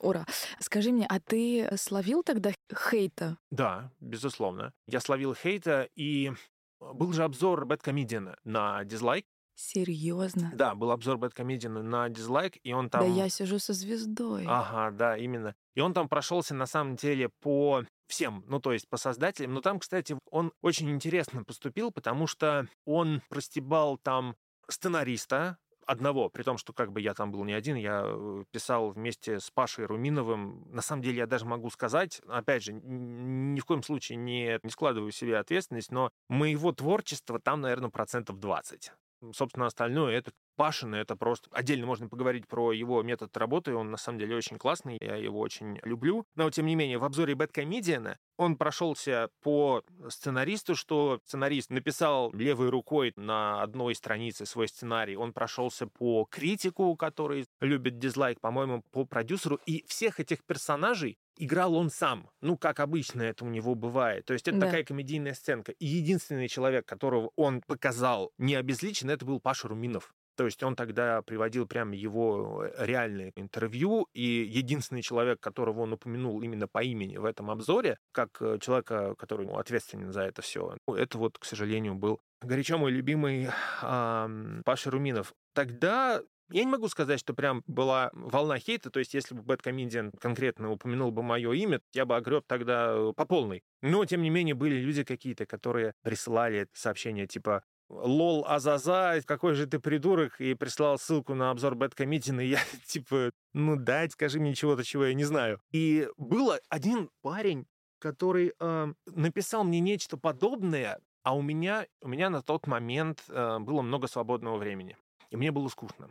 [0.00, 0.26] Ура.
[0.60, 3.38] Скажи мне, а ты словил тогда хейта?
[3.50, 4.72] Да, безусловно.
[4.86, 6.32] Я словил хейта, и
[6.80, 9.26] был же обзор Бэткомедиана на дизлайк,
[9.60, 10.52] Серьезно?
[10.54, 13.00] Да, был обзор Бэткомедиана на дизлайк, и он там...
[13.00, 14.44] Да я сижу со звездой.
[14.46, 15.56] Ага, да, именно.
[15.74, 19.54] И он там прошелся на самом деле по всем, ну то есть по создателям.
[19.54, 24.36] Но там, кстати, он очень интересно поступил, потому что он простебал там
[24.68, 28.90] сценариста, одного, при том, что как бы я там был не один, я э, писал
[28.90, 30.70] вместе с Пашей Руминовым.
[30.70, 34.70] На самом деле я даже могу сказать, опять же, ни в коем случае не, не
[34.70, 38.92] складываю себе ответственность, но моего творчества там, наверное, процентов 20.
[39.32, 41.48] Собственно, остальное это Пашин, это просто...
[41.52, 45.38] Отдельно можно поговорить про его метод работы, он на самом деле очень классный, я его
[45.38, 46.24] очень люблю.
[46.34, 52.70] Но, тем не менее, в обзоре Бэткомедиана он прошелся по сценаристу, что сценарист написал левой
[52.70, 59.04] рукой на одной странице свой сценарий, он прошелся по критику, который любит дизлайк, по-моему, по
[59.04, 62.28] продюсеру, и всех этих персонажей играл он сам.
[62.40, 64.24] Ну, как обычно это у него бывает.
[64.24, 64.66] То есть это да.
[64.66, 65.72] такая комедийная сценка.
[65.72, 70.14] И единственный человек, которого он показал не обезличенно, это был Паша Руминов.
[70.38, 75.94] То есть он тогда приводил прямо его э, реальное интервью, и единственный человек, которого он
[75.94, 80.40] упомянул именно по имени в этом обзоре, как э, человека, который ну, ответственен за это
[80.40, 83.48] все, ну, это вот, к сожалению, был горячо мой любимый
[83.82, 85.34] э, Паша Руминов.
[85.54, 90.12] Тогда я не могу сказать, что прям была волна хейта, то есть если бы Бэткомедиан
[90.20, 93.62] конкретно упомянул бы мое имя, я бы огреб тогда э, по полной.
[93.82, 99.66] Но, тем не менее, были люди какие-то, которые присылали сообщения типа лол Азаза, какой же
[99.66, 104.54] ты придурок, и прислал ссылку на обзор Бэткомедиана, и я типа, ну дай, скажи мне
[104.54, 105.60] чего-то, чего я не знаю.
[105.70, 107.66] И был один парень,
[107.98, 113.58] который э, написал мне нечто подобное, а у меня, у меня на тот момент э,
[113.58, 114.96] было много свободного времени,
[115.30, 116.10] и мне было скучно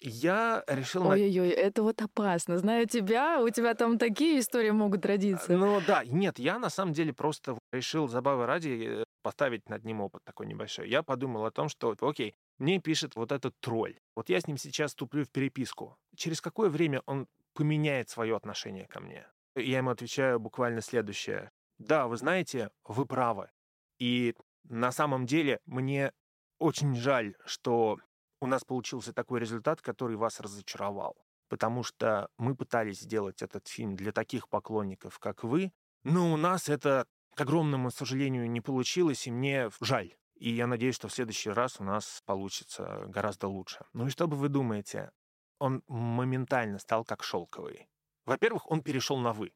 [0.00, 1.06] я решил...
[1.06, 2.58] Ой-ой-ой, это вот опасно.
[2.58, 5.56] Знаю тебя, у тебя там такие истории могут родиться.
[5.56, 10.00] Ну да, нет, я на самом деле просто решил забавы ради э, поставить над ним
[10.00, 10.88] опыт такой небольшой.
[10.88, 13.98] Я подумал о том, что, окей, мне пишет вот этот тролль.
[14.14, 15.96] Вот я с ним сейчас вступлю в переписку.
[16.16, 19.26] Через какое время он поменяет свое отношение ко мне?
[19.54, 21.50] Я ему отвечаю буквально следующее.
[21.78, 23.50] Да, вы знаете, вы правы.
[23.98, 26.12] И на самом деле мне
[26.58, 27.98] очень жаль, что
[28.40, 31.16] у нас получился такой результат, который вас разочаровал.
[31.48, 35.72] Потому что мы пытались сделать этот фильм для таких поклонников, как вы,
[36.02, 40.14] но у нас это, к огромному сожалению, не получилось, и мне жаль.
[40.34, 43.86] И я надеюсь, что в следующий раз у нас получится гораздо лучше.
[43.92, 45.10] Ну и что бы вы думаете?
[45.58, 47.88] Он моментально стал как шелковый.
[48.26, 49.52] Во-первых, он перешел на «вы».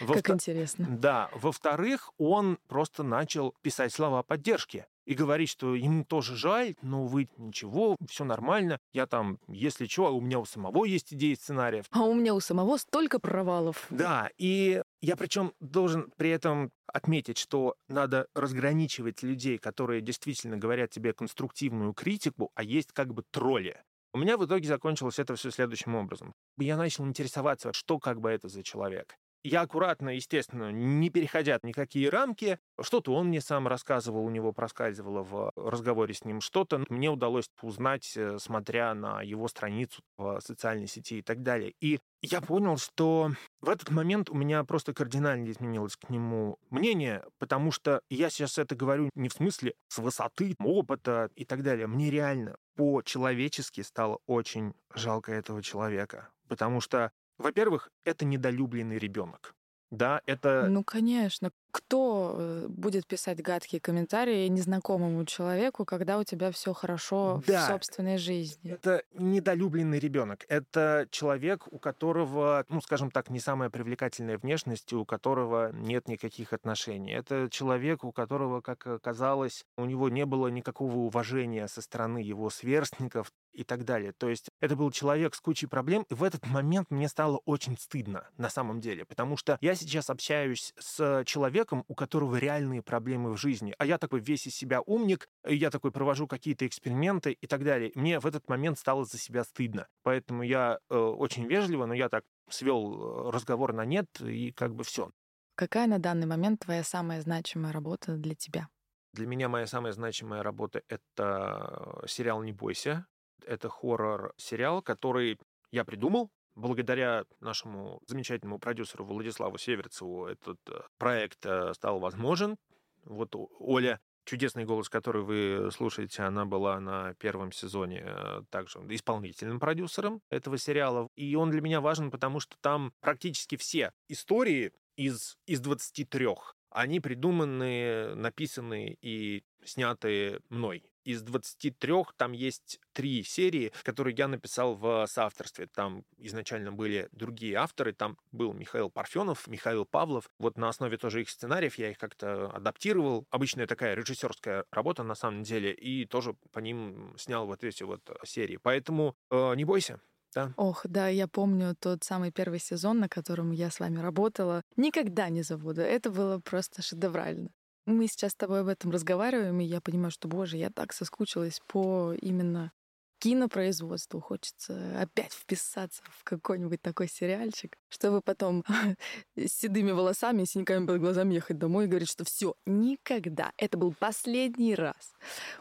[0.00, 0.86] Во как интересно.
[0.88, 1.30] Да.
[1.34, 7.28] Во-вторых, он просто начал писать слова поддержки и говорить, что ему тоже жаль, но вы
[7.36, 8.78] ничего, все нормально.
[8.92, 11.86] Я там, если что, у меня у самого есть идеи сценариев.
[11.90, 13.88] А у меня у самого столько провалов.
[13.90, 20.90] Да, и я причем должен при этом отметить, что надо разграничивать людей, которые действительно говорят
[20.90, 23.82] тебе конструктивную критику, а есть как бы тролли.
[24.12, 26.34] У меня в итоге закончилось это все следующим образом.
[26.56, 29.16] Я начал интересоваться, что как бы это за человек.
[29.42, 35.22] Я аккуратно, естественно, не переходя никакие рамки, что-то он мне сам рассказывал, у него проскальзывало
[35.22, 36.84] в разговоре с ним что-то.
[36.90, 41.72] Мне удалось узнать, э, смотря на его страницу в социальной сети и так далее.
[41.80, 43.30] И я понял, что
[43.62, 48.58] в этот момент у меня просто кардинально изменилось к нему мнение, потому что я сейчас
[48.58, 51.86] это говорю не в смысле с высоты опыта и так далее.
[51.86, 59.54] Мне реально по-человечески стало очень жалко этого человека, потому что Во-первых, это недолюбленный ребенок.
[59.90, 60.66] Да, это...
[60.68, 61.50] Ну, конечно.
[61.70, 67.64] Кто э, будет писать гадкие комментарии незнакомому человеку, когда у тебя все хорошо да.
[67.64, 68.72] в собственной жизни?
[68.72, 70.44] Это недолюбленный ребенок.
[70.48, 76.52] Это человек, у которого, ну, скажем так, не самая привлекательная внешность, у которого нет никаких
[76.52, 77.12] отношений.
[77.12, 82.50] Это человек, у которого, как оказалось, у него не было никакого уважения со стороны его
[82.50, 84.12] сверстников и так далее.
[84.12, 87.78] То есть это был человек с кучей проблем, и в этот момент мне стало очень
[87.78, 93.32] стыдно на самом деле, потому что я сейчас общаюсь с человеком, у которого реальные проблемы
[93.32, 97.32] в жизни, а я такой весь из себя умник, и я такой провожу какие-то эксперименты
[97.32, 97.92] и так далее.
[97.94, 99.86] Мне в этот момент стало за себя стыдно.
[100.02, 104.74] Поэтому я э, очень вежливо, но я так свел э, разговор на нет, и как
[104.74, 105.10] бы все.
[105.54, 108.68] Какая на данный момент твоя самая значимая работа для тебя?
[109.12, 113.06] Для меня моя самая значимая работа— это сериал «Не бойся»,
[113.44, 115.38] это хоррор-сериал, который
[115.70, 116.30] я придумал.
[116.60, 122.58] Благодаря нашему замечательному продюсеру Владиславу Северцеву этот э, проект э, стал возможен.
[123.04, 129.58] Вот Оля чудесный голос, который вы слушаете, она была на первом сезоне э, также исполнительным
[129.58, 131.08] продюсером этого сериала.
[131.16, 136.28] И он для меня важен, потому что там практически все истории из, из 23
[136.68, 140.84] они придуманы, написаны и сняты мной.
[141.04, 145.66] Из 23 там есть три серии, которые я написал в соавторстве.
[145.66, 150.30] Там изначально были другие авторы, там был Михаил Парфенов, Михаил Павлов.
[150.38, 153.26] Вот на основе тоже их сценариев я их как-то адаптировал.
[153.30, 158.00] Обычная такая режиссерская работа на самом деле, и тоже по ним снял вот эти вот
[158.24, 158.58] серии.
[158.62, 160.00] Поэтому э, не бойся,
[160.34, 160.52] да.
[160.56, 164.62] Ох, да, я помню тот самый первый сезон, на котором я с вами работала.
[164.76, 165.80] Никогда не забуду.
[165.80, 167.50] Это было просто шедеврально.
[167.86, 171.60] Мы сейчас с тобой об этом разговариваем, и я понимаю, что, боже, я так соскучилась
[171.66, 172.72] по именно
[173.20, 174.20] кинопроизводству.
[174.20, 178.64] Хочется опять вписаться в какой-нибудь такой сериальчик, чтобы потом
[179.36, 183.52] с седыми волосами и синяками под глазами ехать домой и говорить, что все, никогда.
[183.56, 185.12] Это был последний раз.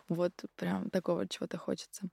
[0.07, 2.09] Вот прям такого чего-то хочется.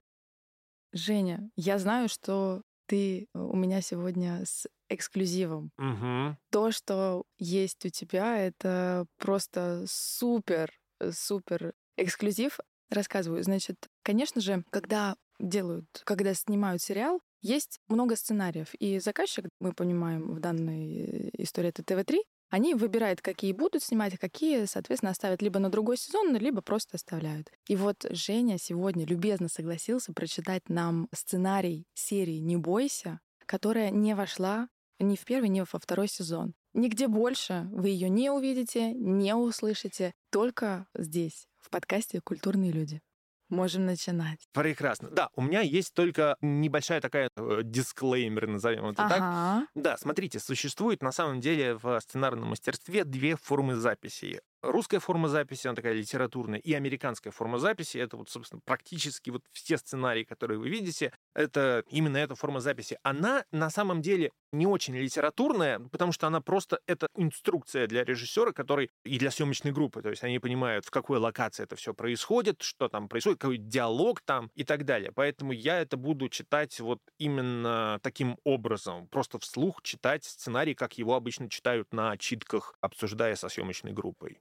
[0.92, 5.70] Женя, я знаю, что ты у меня сегодня с эксклюзивом.
[5.78, 6.36] Угу.
[6.50, 10.70] То, что есть у тебя, это просто супер,
[11.10, 12.58] супер эксклюзив.
[12.88, 13.42] Рассказываю.
[13.42, 18.74] Значит, конечно же, когда делают, когда снимают сериал, есть много сценариев.
[18.74, 22.18] И заказчик, мы понимаем, в данной истории это ТВ-3,
[22.50, 26.96] они выбирают, какие будут снимать, а какие, соответственно, оставят либо на другой сезон, либо просто
[26.96, 27.50] оставляют.
[27.68, 34.68] И вот Женя сегодня любезно согласился прочитать нам сценарий серии «Не бойся», которая не вошла
[34.98, 36.54] ни в первый, ни во второй сезон.
[36.72, 43.00] Нигде больше вы ее не увидите, не услышите, только здесь, в подкасте «Культурные люди».
[43.48, 44.40] Можем начинать.
[44.52, 45.08] Прекрасно.
[45.10, 49.14] Да, у меня есть только небольшая такая э, дисклеймер, назовем это ага.
[49.14, 49.68] так.
[49.74, 55.66] Да, смотрите, существует на самом деле в сценарном мастерстве две формы записи русская форма записи,
[55.66, 60.58] она такая литературная, и американская форма записи, это вот, собственно, практически вот все сценарии, которые
[60.58, 62.98] вы видите, это именно эта форма записи.
[63.02, 68.52] Она на самом деле не очень литературная, потому что она просто это инструкция для режиссера,
[68.52, 72.62] который и для съемочной группы, то есть они понимают, в какой локации это все происходит,
[72.62, 75.12] что там происходит, какой диалог там и так далее.
[75.14, 81.14] Поэтому я это буду читать вот именно таким образом, просто вслух читать сценарий, как его
[81.14, 84.40] обычно читают на читках, обсуждая со съемочной группой.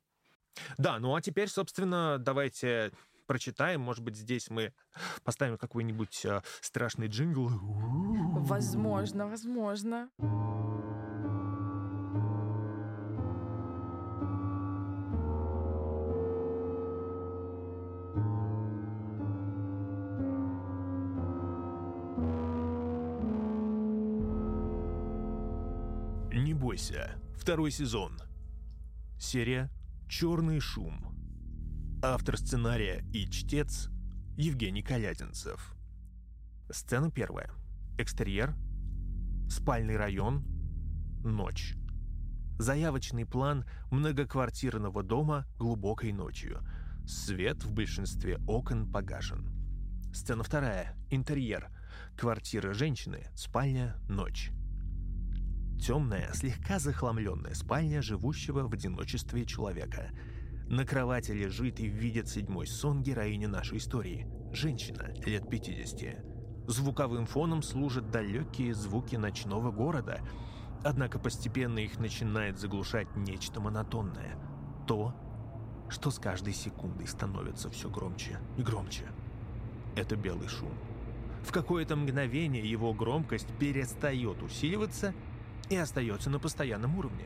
[0.78, 2.92] Да, ну а теперь, собственно, давайте
[3.26, 3.82] прочитаем.
[3.82, 4.74] Может быть, здесь мы
[5.24, 7.50] поставим какой-нибудь э, страшный джингл.
[7.50, 10.10] Возможно, возможно.
[26.32, 27.16] Не бойся.
[27.38, 28.20] Второй сезон.
[29.18, 29.70] Серия
[30.08, 31.16] «Черный шум».
[32.04, 33.90] Автор сценария и чтец
[34.38, 35.76] Евгений Калятинцев.
[36.70, 37.50] Сцена первая.
[37.98, 38.54] Экстерьер.
[39.50, 40.46] Спальный район.
[41.24, 41.76] Ночь.
[42.60, 46.60] Заявочный план многоквартирного дома глубокой ночью.
[47.08, 49.50] Свет в большинстве окон погашен.
[50.14, 50.96] Сцена вторая.
[51.10, 51.70] Интерьер.
[52.16, 53.28] Квартира женщины.
[53.36, 53.96] Спальня.
[54.08, 54.52] Ночь.
[55.80, 60.10] Темная, слегка захламленная спальня живущего в одиночестве человека.
[60.68, 64.28] На кровати лежит и видит седьмой сон героини нашей истории.
[64.52, 66.24] Женщина, лет 50.
[66.68, 70.22] Звуковым фоном служат далекие звуки ночного города,
[70.84, 74.38] однако постепенно их начинает заглушать нечто монотонное.
[74.88, 75.14] То,
[75.90, 79.06] что с каждой секундой становится все громче и громче.
[79.96, 80.74] Это белый шум.
[81.44, 85.14] В какое-то мгновение его громкость перестает усиливаться
[85.70, 87.26] и остается на постоянном уровне.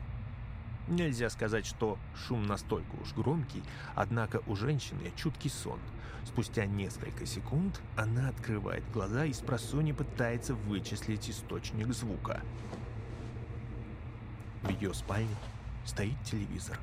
[0.88, 3.64] Нельзя сказать, что шум настолько уж громкий,
[3.96, 5.80] однако у женщины чуткий сон.
[6.26, 12.42] Спустя несколько секунд она открывает глаза и с просони пытается вычислить источник звука.
[14.64, 15.36] В ее спальне
[15.86, 16.80] стоит телевизор.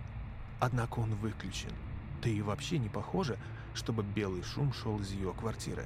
[0.60, 1.70] Однако он выключен.
[2.22, 3.38] Да и вообще не похоже,
[3.74, 5.84] чтобы белый шум шел из ее квартиры.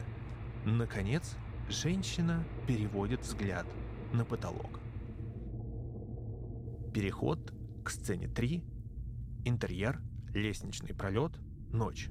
[0.65, 1.37] Наконец,
[1.69, 3.67] женщина переводит взгляд
[4.13, 4.80] на потолок.
[6.93, 7.53] Переход
[7.85, 8.65] к сцене 3.
[9.45, 10.01] Интерьер,
[10.35, 11.39] лестничный пролет,
[11.71, 12.11] ночь.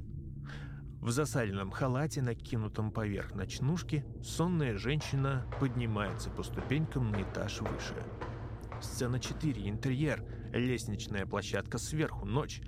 [1.01, 7.95] В засаленном халате, накинутом поверх ночнушки, сонная женщина поднимается по ступенькам на этаж выше.
[8.81, 9.69] Сцена 4.
[9.69, 10.23] Интерьер.
[10.53, 12.25] Лестничная площадка сверху.
[12.25, 12.61] Ночь.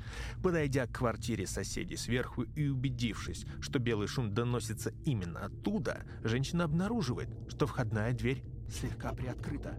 [0.43, 7.29] Подойдя к квартире соседей сверху и убедившись, что белый шум доносится именно оттуда, женщина обнаруживает,
[7.47, 9.77] что входная дверь слегка приоткрыта.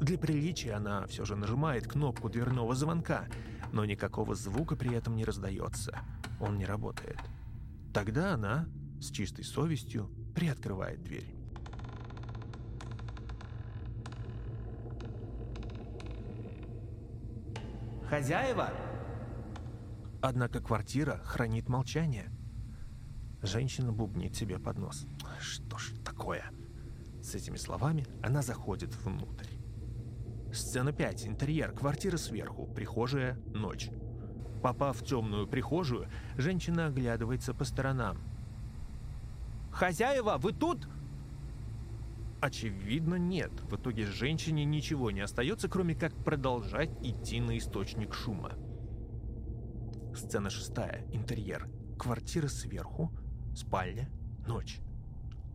[0.00, 3.26] Для приличия она все же нажимает кнопку дверного звонка,
[3.72, 5.98] но никакого звука при этом не раздается.
[6.40, 7.18] Он не работает.
[7.92, 8.68] Тогда она
[9.00, 11.34] с чистой совестью приоткрывает дверь.
[18.08, 18.70] Хозяева?
[20.22, 22.30] Однако квартира хранит молчание.
[23.42, 25.06] Женщина бубнит себе под нос.
[25.40, 26.50] Что ж такое?
[27.22, 29.57] С этими словами она заходит внутрь.
[30.52, 31.26] Сцена 5.
[31.26, 31.72] Интерьер.
[31.72, 32.66] Квартира сверху.
[32.66, 33.38] Прихожая.
[33.54, 33.90] Ночь.
[34.62, 38.18] Попав в темную прихожую, женщина оглядывается по сторонам.
[39.70, 40.88] Хозяева, вы тут?
[42.40, 43.52] Очевидно, нет.
[43.62, 48.52] В итоге женщине ничего не остается, кроме как продолжать идти на источник шума.
[50.14, 51.04] Сцена шестая.
[51.12, 51.68] Интерьер.
[51.98, 53.12] Квартира сверху.
[53.54, 54.10] Спальня.
[54.46, 54.80] Ночь.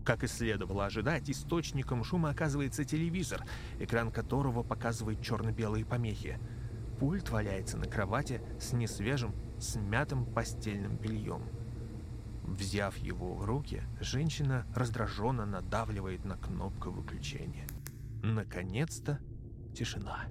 [0.04, 3.45] Как и следовало ожидать, источником шума оказывается телевизор,
[3.80, 6.39] экран которого показывает черно-белые помехи.
[6.99, 11.43] Пульт валяется на кровати с несвежим, смятым постельным бельем.
[12.43, 17.66] Взяв его в руки, женщина раздраженно надавливает на кнопку выключения.
[18.22, 19.20] Наконец-то
[19.74, 20.26] тишина.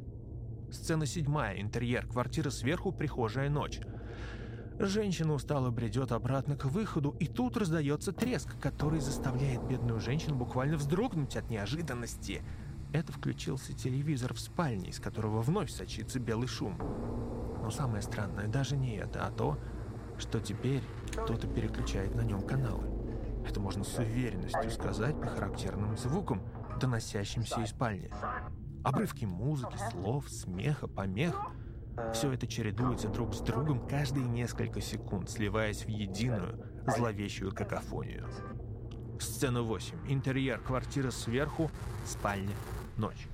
[0.71, 1.61] Сцена седьмая.
[1.61, 2.07] Интерьер.
[2.07, 2.93] Квартира сверху.
[2.93, 3.51] Прихожая.
[3.51, 3.81] Ночь.
[4.79, 10.77] Женщина устало бредет обратно к выходу, и тут раздается треск, который заставляет бедную женщину буквально
[10.77, 12.43] вздрогнуть от неожиданности.
[12.93, 16.77] Это включился телевизор в спальне, из которого вновь сочится белый шум.
[17.63, 19.59] Но самое странное даже не это, а то,
[20.19, 22.89] что теперь кто-то переключает на нем каналы.
[23.47, 26.43] Это можно с уверенностью сказать по характерным звукам,
[26.81, 28.11] доносящимся из спальни.
[28.85, 31.41] Обрывки музыки, слов, смеха, помех—
[32.13, 38.29] все это чередуется друг с другом каждые несколько секунд, сливаясь в единую, зловещую какофонию.
[39.21, 40.11] Сцена 8.
[40.11, 41.71] Интерьер, квартира сверху,
[42.05, 42.55] спальня,
[42.97, 43.29] ночь.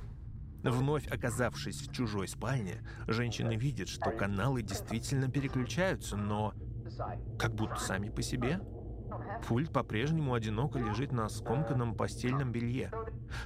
[0.63, 6.53] Вновь оказавшись в чужой спальне, женщина видит, что каналы действительно переключаются, но
[7.39, 8.61] как будто сами по себе.
[9.47, 12.91] Пульт по-прежнему одиноко лежит на скомканном постельном белье.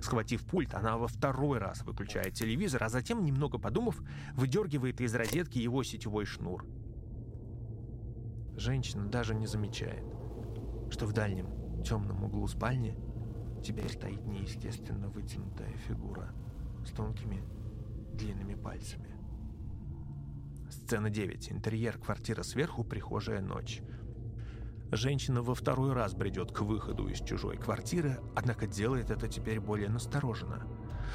[0.00, 4.00] Схватив пульт, она во второй раз выключает телевизор, а затем, немного подумав,
[4.34, 6.64] выдергивает из розетки его сетевой шнур.
[8.56, 10.04] Женщина даже не замечает,
[10.90, 12.96] что в дальнем темном углу спальни
[13.62, 16.32] теперь стоит неестественно вытянутая фигура
[16.84, 17.42] с тонкими
[18.14, 19.08] длинными пальцами.
[20.70, 21.52] Сцена 9.
[21.52, 23.82] Интерьер, квартира сверху, прихожая, ночь.
[24.94, 29.88] Женщина во второй раз бредет к выходу из чужой квартиры, однако делает это теперь более
[29.88, 30.66] настороженно.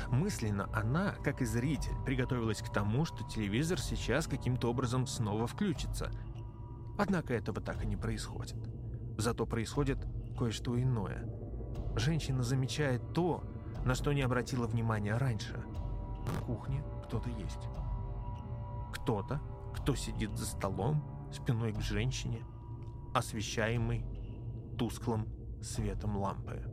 [0.09, 6.09] Мысленно она, как и зритель, приготовилась к тому, что телевизор сейчас каким-то образом снова включится.
[6.97, 8.57] Однако этого так и не происходит.
[9.19, 9.99] Зато происходит
[10.35, 11.29] кое-что иное.
[11.95, 13.43] Женщина замечает то,
[13.85, 15.63] на что не обратила внимания раньше.
[16.33, 17.69] На кухне кто-то есть.
[18.91, 19.39] Кто-то,
[19.75, 22.43] кто сидит за столом, спиной к женщине–
[23.17, 24.05] освещаемый
[24.77, 25.27] тусклым
[25.61, 26.63] светом лампы.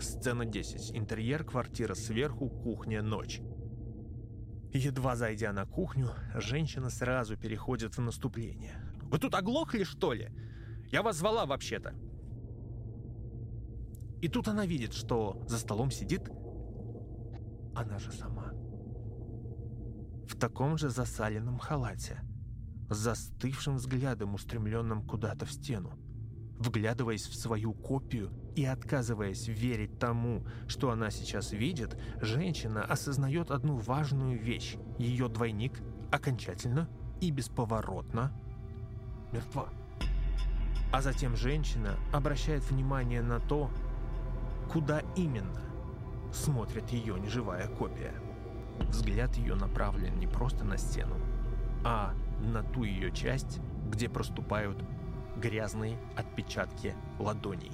[0.00, 0.96] Сцена 10.
[0.96, 3.40] Интерьер, квартира сверху, кухня, ночь.
[4.72, 8.84] Едва зайдя на кухню, женщина сразу переходит в наступление.
[9.10, 10.30] «Вы тут оглохли, что ли?
[10.92, 11.94] Я вас звала вообще-то!»
[14.20, 16.28] И тут она видит, что за столом сидит
[17.74, 18.52] она же сама.
[20.28, 22.20] В таком же засаленном халате–
[22.88, 25.92] с застывшим взглядом, устремленным куда-то в стену.
[26.58, 33.76] Вглядываясь в свою копию и отказываясь верить тому, что она сейчас видит, женщина осознает одну
[33.76, 34.76] важную вещь.
[34.98, 35.80] Ее двойник
[36.10, 36.88] окончательно
[37.20, 38.32] и бесповоротно
[39.32, 39.68] мертва.
[40.92, 43.70] А затем женщина обращает внимание на то,
[44.72, 45.62] Куда именно?
[46.30, 48.12] Смотрит ее неживая копия.
[48.80, 51.16] Взгляд ее направлен не просто на стену,
[51.84, 53.60] а на ту ее часть,
[53.90, 54.82] где проступают
[55.36, 57.72] грязные отпечатки ладоней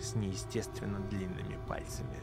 [0.00, 2.16] с неестественно длинными пальцами.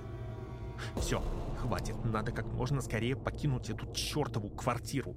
[0.96, 1.22] Все,
[1.60, 5.16] хватит, надо как можно скорее покинуть эту чертову квартиру.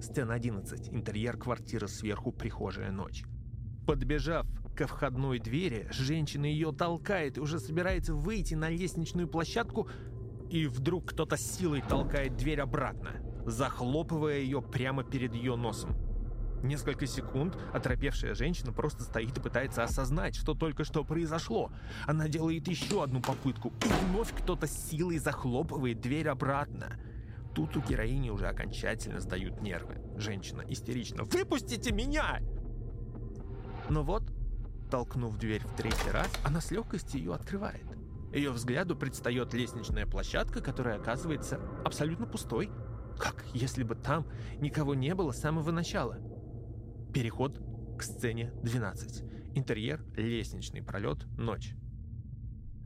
[0.00, 0.90] Сцена 11.
[0.92, 3.24] Интерьер квартиры сверху, прихожая ночь.
[3.86, 4.46] Подбежав
[4.76, 9.88] ко входной двери, женщина ее толкает и уже собирается выйти на лестничную площадку,
[10.50, 13.10] и вдруг кто-то силой толкает дверь обратно,
[13.46, 15.96] захлопывая ее прямо перед ее носом.
[16.62, 21.70] Несколько секунд оторопевшая женщина просто стоит и пытается осознать, что только что произошло.
[22.06, 26.96] Она делает еще одну попытку, и вновь кто-то силой захлопывает дверь обратно.
[27.54, 30.00] Тут у героини уже окончательно сдают нервы.
[30.16, 32.40] Женщина истерично «Выпустите меня!»
[33.90, 34.22] Но вот,
[34.90, 37.84] толкнув дверь в третий раз, она с легкостью ее открывает.
[38.32, 42.70] Ее взгляду предстает лестничная площадка, которая оказывается абсолютно пустой,
[43.18, 44.26] как если бы там
[44.60, 46.18] никого не было с самого начала.
[47.12, 47.60] Переход
[47.98, 49.56] к сцене 12.
[49.56, 51.74] Интерьер, лестничный пролет, ночь.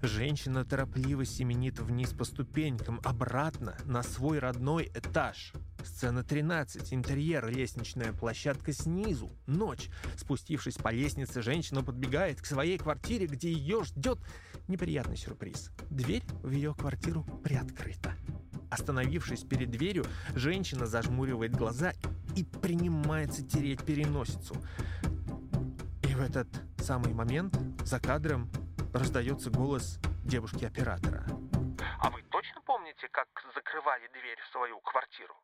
[0.02, 5.52] Женщина торопливо семенит вниз по ступенькам, обратно, на свой родной этаж.
[5.82, 6.94] Сцена 13.
[6.94, 9.32] Интерьер, лестничная площадка снизу.
[9.46, 9.90] Ночь.
[10.16, 14.20] Спустившись по лестнице, женщина подбегает к своей квартире, где ее ждет
[14.68, 15.72] неприятный сюрприз.
[15.90, 18.14] Дверь в ее квартиру приоткрыта.
[18.70, 20.04] Остановившись перед дверью,
[20.34, 21.92] женщина зажмуривает глаза
[22.36, 24.56] и принимается тереть переносицу.
[26.02, 26.48] И в этот
[26.78, 28.50] самый момент за кадром
[28.92, 31.24] раздается голос девушки-оператора.
[32.00, 35.34] А вы точно помните, как закрывали дверь в свою квартиру?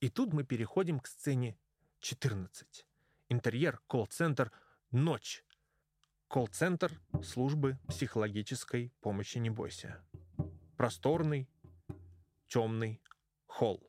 [0.00, 1.58] И тут мы переходим к сцене
[2.00, 2.86] 14.
[3.28, 4.50] Интерьер, колл-центр,
[4.90, 5.44] ночь.
[6.28, 10.02] Колл-центр службы психологической помощи «Не бойся».
[10.80, 11.46] Просторный,
[12.48, 13.02] темный
[13.46, 13.86] холл.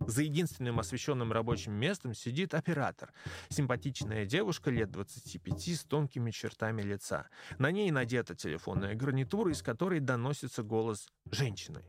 [0.00, 3.12] За единственным освещенным рабочим местом сидит оператор.
[3.48, 7.28] Симпатичная девушка лет 25 с тонкими чертами лица.
[7.60, 11.84] На ней надета телефонная гарнитура, из которой доносится голос женщины.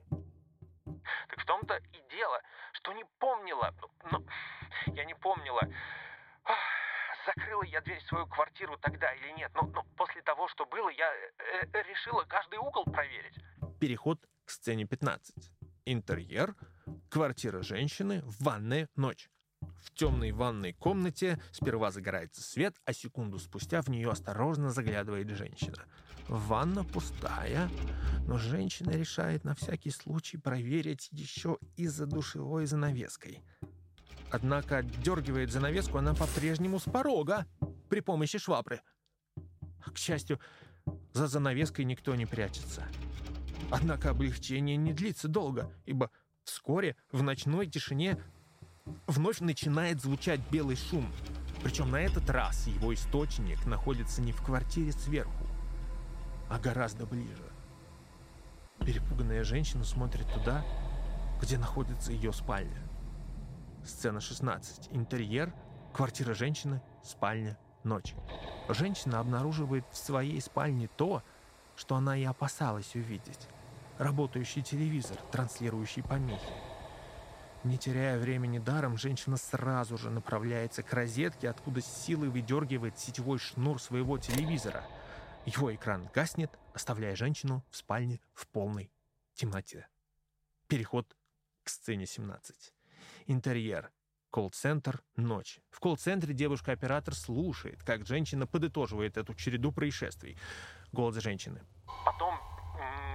[0.86, 2.40] Так в том-то и дело,
[2.74, 3.74] что не помнила.
[4.12, 5.68] Ну, ну я не помнила.
[6.44, 6.60] Ах,
[7.26, 9.52] закрыла я дверь в свою квартиру тогда или нет.
[9.56, 13.36] Но, но после того, что было, я э, э решила каждый угол проверить.
[13.80, 15.52] Переход к сцене 15.
[15.86, 16.56] Интерьер,
[17.10, 19.30] квартира женщины, ванная, ночь.
[19.82, 25.86] В темной ванной комнате сперва загорается свет, а секунду спустя в нее осторожно заглядывает женщина.
[26.28, 27.70] Ванна пустая,
[28.26, 33.42] но женщина решает на всякий случай проверить еще и за душевой занавеской.
[34.32, 37.46] Однако отдергивает занавеску она по-прежнему с порога
[37.90, 38.82] при помощи швабры.
[39.86, 40.40] К счастью,
[41.14, 42.88] за занавеской никто не прячется.
[43.72, 46.12] Однако облегчение не длится долго, ибо
[46.44, 48.18] вскоре в ночной тишине
[49.08, 51.12] вновь начинает звучать белый шум.
[51.64, 55.48] Причем на этот раз его источник находится не в квартире сверху,
[56.50, 57.50] а гораздо ближе.
[58.86, 60.66] Перепуганная женщина смотрит туда,
[61.42, 62.82] где находится ее спальня.
[63.86, 64.90] Сцена 16.
[64.92, 65.54] Интерьер,
[65.94, 68.14] квартира женщины, спальня, ночь.
[68.70, 71.24] Женщина обнаруживает в своей спальне то,
[71.76, 73.48] что она и опасалась увидеть.
[73.98, 76.54] Работающий телевизор, транслирующий помехи.
[77.64, 83.40] Не теряя времени даром, женщина сразу же направляется к розетке, откуда с силой выдергивает сетевой
[83.40, 84.84] шнур своего телевизора.
[85.46, 88.92] Его экран гаснет, оставляя женщину в спальне в полной
[89.34, 89.88] темноте.
[90.68, 91.16] Переход
[91.64, 92.74] к сцене 17.
[93.28, 93.92] Интерьер.
[94.30, 95.60] Колл-центр, ночь.
[95.70, 100.38] В колл-центре девушка-оператор слушает, как женщина подытоживает эту череду происшествий.
[100.94, 101.60] Голос женщины.
[102.06, 102.40] Потом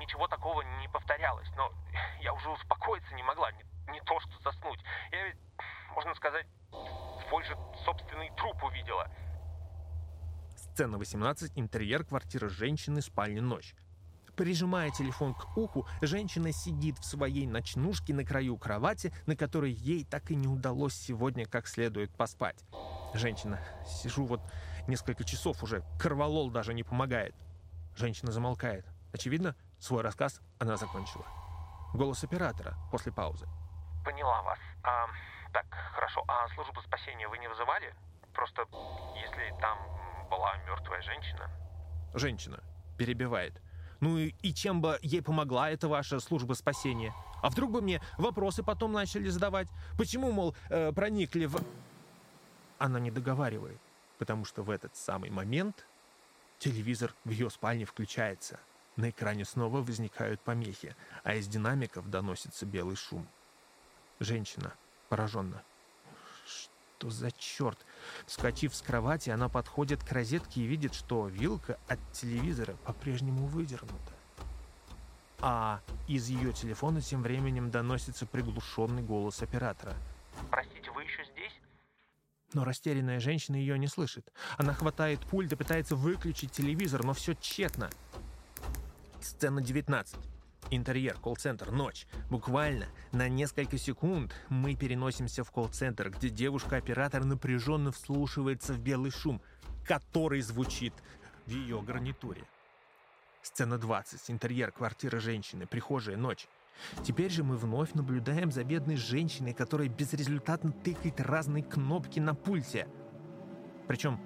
[0.01, 1.73] ничего такого не повторялось, но
[2.21, 4.81] я уже успокоиться не могла, не, не то что заснуть.
[5.13, 5.37] Я ведь,
[5.95, 6.47] можно сказать,
[7.47, 9.09] же собственный труп увидела.
[10.57, 11.53] Сцена 18.
[11.55, 13.77] Интерьер квартиры женщины, спальня, ночь.
[14.37, 20.05] Прижимая телефон к уху, женщина сидит в своей ночнушке на краю кровати, на которой ей
[20.05, 22.65] так и не удалось сегодня как следует поспать.
[23.15, 24.41] Женщина, сижу вот
[24.87, 27.35] несколько часов уже, корвалол даже не помогает.
[27.99, 28.87] Женщина замолкает.
[29.13, 31.25] Очевидно, свой рассказ она закончила.
[31.93, 33.49] Голос оператора после паузы.
[34.05, 34.59] Поняла вас.
[34.85, 35.09] А,
[35.53, 36.23] так, хорошо.
[36.29, 37.93] А службу спасения вы не вызывали?
[38.33, 38.63] Просто
[39.17, 39.77] если там
[40.31, 41.51] была мертвая женщина.
[42.15, 42.63] Женщина
[42.97, 43.61] перебивает.
[43.99, 47.13] Ну и, и чем бы ей помогла эта ваша служба спасения?
[47.43, 49.67] А вдруг бы мне вопросы потом начали задавать?
[49.97, 51.61] Почему, мол, э, проникли в...
[52.79, 53.81] Она не договаривает,
[54.21, 55.85] потому что в этот самый момент
[56.59, 58.59] Телевизор в ее спальне включается.
[58.97, 63.29] На экране снова возникают помехи, а из динамиков доносится белый шум.
[64.19, 64.75] Женщина
[65.09, 65.63] пораженно.
[66.45, 67.79] Что за черт?
[68.27, 74.13] Вскочив с кровати, она подходит к розетке и видит, что вилка от телевизора по-прежнему выдернута.
[75.41, 79.95] А из ее телефона тем временем доносится приглушенный голос оператора.
[79.95, 80.68] Здесь?
[82.53, 84.33] Но растерянная женщина ее не слышит.
[84.57, 87.91] Она хватает пульт и пытается выключить телевизор, но все тщетно.
[89.21, 90.17] Сцена 19.
[90.71, 92.07] Интерьер, колл-центр, ночь.
[92.31, 99.41] Буквально на несколько секунд мы переносимся в колл-центр, где девушка-оператор напряженно вслушивается в белый шум,
[99.87, 100.93] который звучит
[101.47, 102.45] в ее гарнитуре.
[103.43, 104.31] Сцена 20.
[104.31, 106.49] Интерьер, квартира женщины, прихожая, ночь.
[107.03, 112.89] Теперь же мы вновь наблюдаем за бедной женщиной, которая безрезультатно тыкает разные кнопки на пульте.
[113.87, 114.21] Причем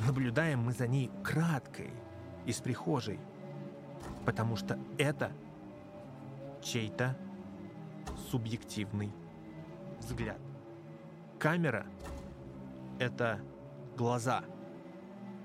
[0.00, 1.92] наблюдаем мы за ней краткой
[2.46, 3.18] из прихожей,
[4.24, 5.32] потому что это
[6.62, 7.16] чей-то
[8.30, 9.12] субъективный
[9.98, 10.38] взгляд.
[11.38, 11.86] Камера—
[12.98, 13.40] это
[13.96, 14.44] глаза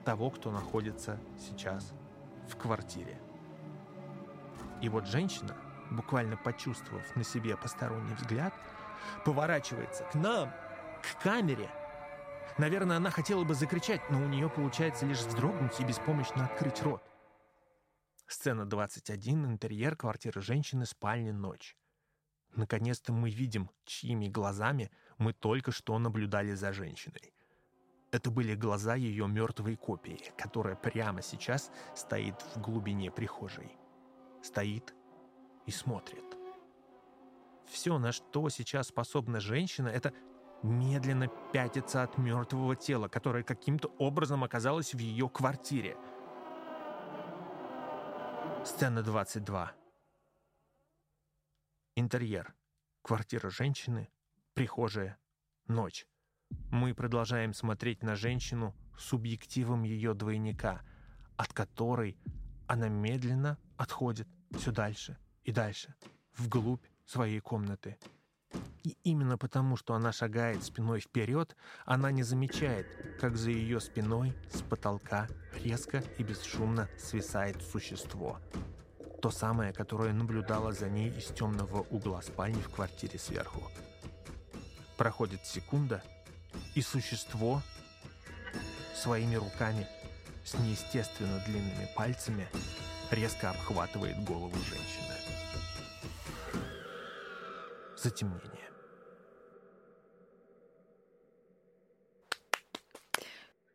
[0.05, 1.93] того, кто находится сейчас
[2.47, 3.19] в квартире.
[4.81, 5.55] И вот женщина,
[5.93, 8.53] буквально почувствовав на себе посторонний взгляд,
[9.25, 10.51] поворачивается к нам,
[11.01, 11.69] к камере.
[12.57, 17.01] Наверное, она хотела бы закричать, но у нее получается лишь вздрогнуть и беспомощно открыть рот.
[18.27, 21.75] Сцена 21, интерьер квартиры женщины, спальня, ночь.
[22.55, 27.33] Наконец-то мы видим, чьими глазами мы только что наблюдали за женщиной.
[28.11, 33.75] Это были глаза ее мертвой копии, которая прямо сейчас стоит в глубине прихожей.
[34.43, 34.93] Стоит
[35.65, 36.23] и смотрит.
[37.65, 40.13] Все, на что сейчас способна женщина, это
[40.61, 45.97] медленно пятиться от мертвого тела, которое каким-то образом оказалось в ее квартире–
[48.65, 49.73] Сцена 22.
[51.97, 52.55] Интерьер.
[53.01, 54.09] Квартира женщины.
[54.53, 55.19] Прихожая.
[55.67, 56.07] Ночь.
[56.71, 60.81] Мы продолжаем смотреть на женщину субъективом ее двойника,
[61.35, 62.17] от которой
[62.65, 65.93] она медленно отходит все дальше и дальше,
[66.37, 67.97] вглубь своей комнаты.
[68.83, 72.87] И именно потому, что она шагает спиной вперед, она не замечает,
[73.19, 78.39] как за ее спиной с потолка резко и бесшумно свисает существо.
[79.21, 83.61] То самое, которое наблюдало за ней из темного угла спальни в квартире сверху.
[84.97, 86.03] Проходит секунда,
[86.75, 87.61] и существо
[88.95, 89.87] своими руками
[90.43, 92.47] с неестественно длинными пальцами
[93.11, 95.12] резко обхватывает голову женщины.
[98.03, 98.69] Затемнение.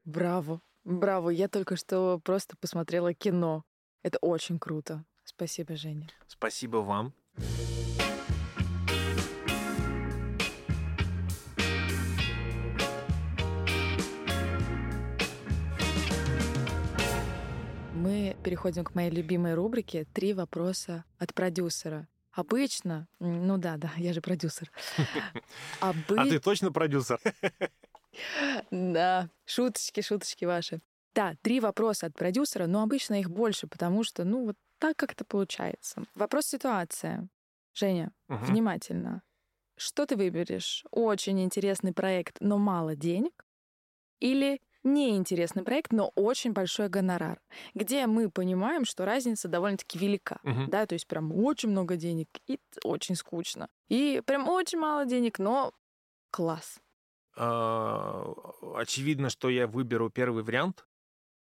[0.04, 1.30] Браво, браво.
[1.30, 3.64] Я только что просто посмотрела кино.
[4.02, 5.06] Это очень круто.
[5.24, 6.08] Спасибо, Женя.
[6.26, 7.14] Спасибо вам.
[17.94, 22.08] Мы переходим к моей любимой рубрике «Три вопроса от продюсера».
[22.38, 24.70] Обычно, ну да, да, я же продюсер.
[25.80, 26.16] Обы...
[26.16, 27.20] А ты точно продюсер?
[28.70, 30.80] Да, шуточки, шуточки ваши.
[31.14, 35.24] Да, три вопроса от продюсера, но обычно их больше, потому что, ну, вот так как-то
[35.24, 36.02] получается.
[36.14, 37.28] Вопрос ситуация.
[37.74, 38.44] Женя, угу.
[38.44, 39.22] внимательно.
[39.76, 40.84] Что ты выберешь?
[40.90, 43.44] Очень интересный проект, но мало денег?
[44.20, 47.40] Или неинтересный проект, но очень большой гонорар,
[47.74, 50.66] где мы понимаем, что разница довольно-таки велика, угу.
[50.68, 55.38] да, то есть прям очень много денег и очень скучно, и прям очень мало денег,
[55.38, 55.72] но
[56.30, 56.80] класс.
[57.36, 58.32] А,
[58.74, 60.87] очевидно, что я выберу первый вариант,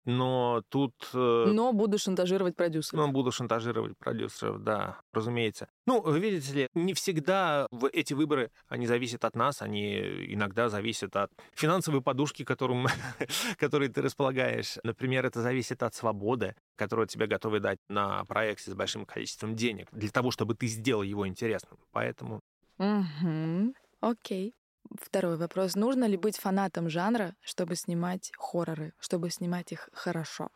[0.06, 0.94] но тут...
[1.14, 3.06] Э, но буду шантажировать продюсеров.
[3.06, 5.68] Но буду шантажировать продюсеров, да, разумеется.
[5.88, 9.98] Ну, видите ли, не всегда эти выборы, они зависят от нас, они
[10.34, 12.88] иногда зависят от финансовой подушки, которым,
[13.58, 14.78] которой ты располагаешь.
[14.84, 19.88] Например, это зависит от свободы, которую тебе готовы дать на проекте с большим количеством денег,
[19.92, 21.80] для того, чтобы ты сделал его интересным.
[21.92, 22.42] Поэтому...
[22.78, 23.74] Угу.
[24.02, 24.54] Окей.
[25.02, 25.76] Второй вопрос.
[25.76, 30.50] Нужно ли быть фанатом жанра, чтобы снимать хорроры, чтобы снимать их хорошо?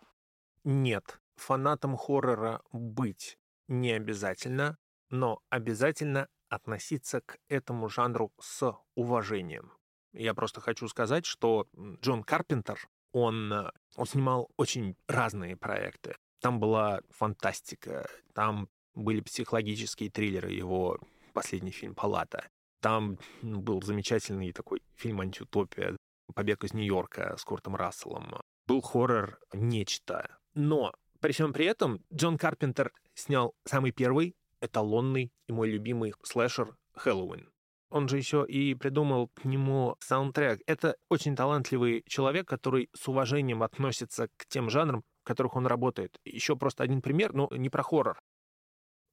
[0.64, 1.20] Нет.
[1.36, 4.78] Фанатом хоррора быть не обязательно,
[5.10, 9.72] но обязательно относиться к этому жанру с уважением.
[10.14, 11.68] Я просто хочу сказать, что
[12.02, 12.80] Джон Карпентер,
[13.12, 16.16] он, э, он снимал очень разные проекты.
[16.42, 21.00] Там была фантастика, там были психологические триллеры, его
[21.34, 22.50] последний фильм «Палата».
[22.82, 25.98] Там был замечательный такой фильм «Антиутопия»,
[26.34, 28.42] «Побег из Нью-Йорка» с Куртом Расселом.
[28.68, 30.38] Был хоррор «Нечто».
[30.54, 36.76] Но при всем при этом Джон Карпентер снял самый первый эталонный и мой любимый слэшер
[36.94, 37.50] «Хэллоуин».
[37.90, 40.62] Он же еще и придумал к нему саундтрек.
[40.68, 46.20] Это очень талантливый человек, который с уважением относится к тем жанрам, в которых он работает.
[46.24, 48.20] Еще просто один пример, но не про хоррор.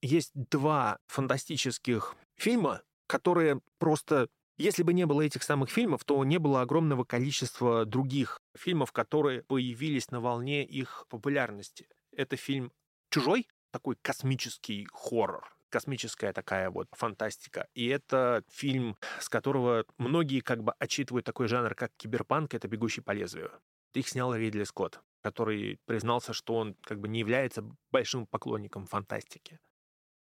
[0.03, 4.29] Есть два фантастических фильма, которые просто...
[4.59, 9.43] Если бы не было этих самых фильмов, то не было огромного количества других фильмов, которые
[9.43, 11.89] появились на волне их популярности.
[12.11, 12.73] Это фильм
[13.11, 17.69] «Чужой», такой космический хоррор космическая такая вот фантастика.
[17.75, 23.03] И это фильм, с которого многие как бы отчитывают такой жанр, как киберпанк, это «Бегущий
[23.03, 23.51] по лезвию».
[23.93, 29.59] Их снял Ридли Скотт, который признался, что он как бы не является большим поклонником фантастики.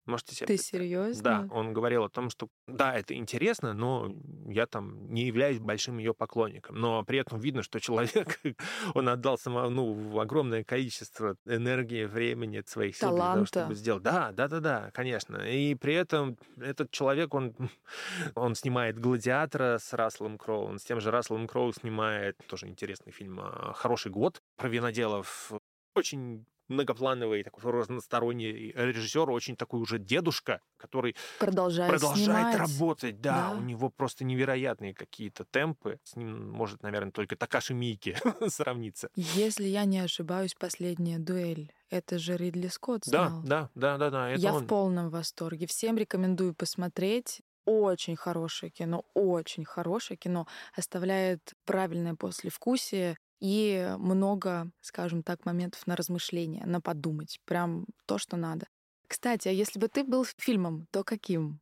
[0.07, 1.21] Можете себе Ты серьезно?
[1.21, 4.15] Да, он говорил о том, что да, это интересно, но
[4.47, 6.77] я там не являюсь большим ее поклонником.
[6.77, 8.39] Но при этом видно, что человек,
[8.95, 14.03] он отдал само, ну, огромное количество энергии, времени, своих сил для того, чтобы сделать.
[14.03, 15.37] Да, да, да, да, конечно.
[15.37, 17.53] И при этом этот человек, он,
[18.35, 23.11] он снимает «Гладиатора» с Расселом Кроу, он с тем же Расселом Кроу снимает тоже интересный
[23.11, 25.51] фильм а, «Хороший год» про виноделов.
[25.95, 32.55] Очень многоплановый, такой разносторонний режиссер, очень такой уже дедушка, который продолжает, продолжает снимать.
[32.57, 33.21] работать.
[33.21, 33.57] Да, Да.
[33.57, 35.99] у него просто невероятные какие-то темпы.
[36.03, 38.15] С ним может, наверное, только Такаши Мики
[38.49, 39.09] сравниться.
[39.15, 41.71] Если я не ошибаюсь, последняя дуэль.
[41.89, 43.41] Это же Ридли Скотт Да, снял.
[43.43, 44.29] да, да, да, да.
[44.31, 44.65] Это я он.
[44.65, 45.67] в полном восторге.
[45.67, 47.41] Всем рекомендую посмотреть.
[47.65, 50.47] Очень хорошее кино, очень хорошее кино.
[50.75, 57.39] Оставляет правильное послевкусие и много, скажем так, моментов на размышления, на подумать.
[57.45, 58.67] Прям то, что надо.
[59.07, 61.59] Кстати, а если бы ты был фильмом, то каким?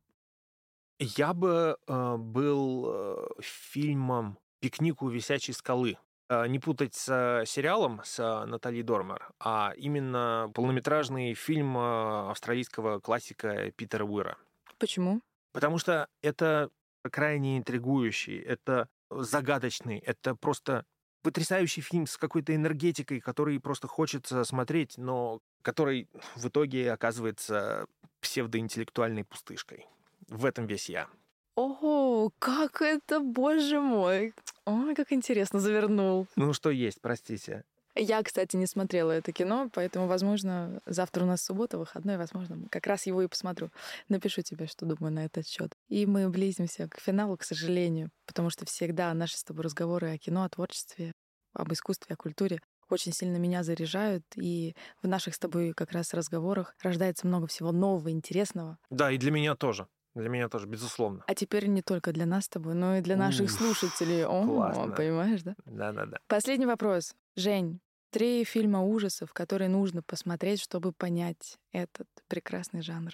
[0.98, 5.98] Я бы э, был э, фильмом «Пикник у висячей скалы».
[6.28, 12.30] Э, Не путать с э, сериалом с э, Натальей Дормер, а именно полнометражный фильм э,
[12.30, 14.38] австралийского классика Питера Уира.
[14.78, 15.20] Почему?
[15.52, 16.70] Потому что это
[17.10, 20.84] крайне интригующий, это загадочный, это просто
[21.26, 27.86] потрясающий фильм с какой-то энергетикой, который просто хочется смотреть, но который в итоге оказывается
[28.20, 29.86] псевдоинтеллектуальной пустышкой.
[30.28, 31.08] В этом весь я.
[31.56, 34.34] О, как это, боже мой!
[34.66, 36.28] Ой, как интересно завернул.
[36.36, 37.64] Ну, что есть, простите.
[37.98, 42.86] Я, кстати, не смотрела это кино, поэтому, возможно, завтра у нас суббота, выходной, возможно, как
[42.86, 43.70] раз его и посмотрю.
[44.08, 45.72] Напишу тебе, что думаю на этот счет.
[45.88, 50.18] И мы близимся к финалу, к сожалению, потому что всегда наши с тобой разговоры о
[50.18, 51.12] кино, о творчестве,
[51.54, 56.14] об искусстве, о культуре очень сильно меня заряжают, и в наших с тобой как раз
[56.14, 58.78] разговорах рождается много всего нового, интересного.
[58.90, 59.88] Да, и для меня тоже.
[60.14, 61.24] Для меня тоже, безусловно.
[61.26, 64.24] А теперь не только для нас с тобой, но и для наших Уф, слушателей.
[64.24, 64.92] О, классно.
[64.92, 65.54] понимаешь, да?
[65.66, 66.18] Да-да-да.
[66.26, 67.14] Последний вопрос.
[67.36, 67.80] Жень,
[68.16, 73.12] три фильма ужасов, которые нужно посмотреть, чтобы понять этот прекрасный жанр.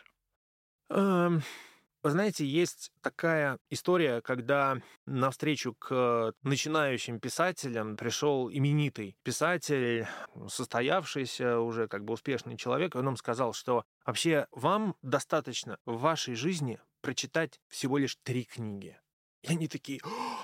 [0.90, 1.42] Эм,
[2.04, 10.06] Вы знаете, есть такая история, когда навстречу к начинающим писателям пришел именитый писатель,
[10.46, 15.98] состоявшийся уже как бы успешный человек, и он нам сказал, что вообще вам достаточно в
[15.98, 19.00] вашей жизни прочитать всего лишь три книги.
[19.42, 20.41] И они такие, «О,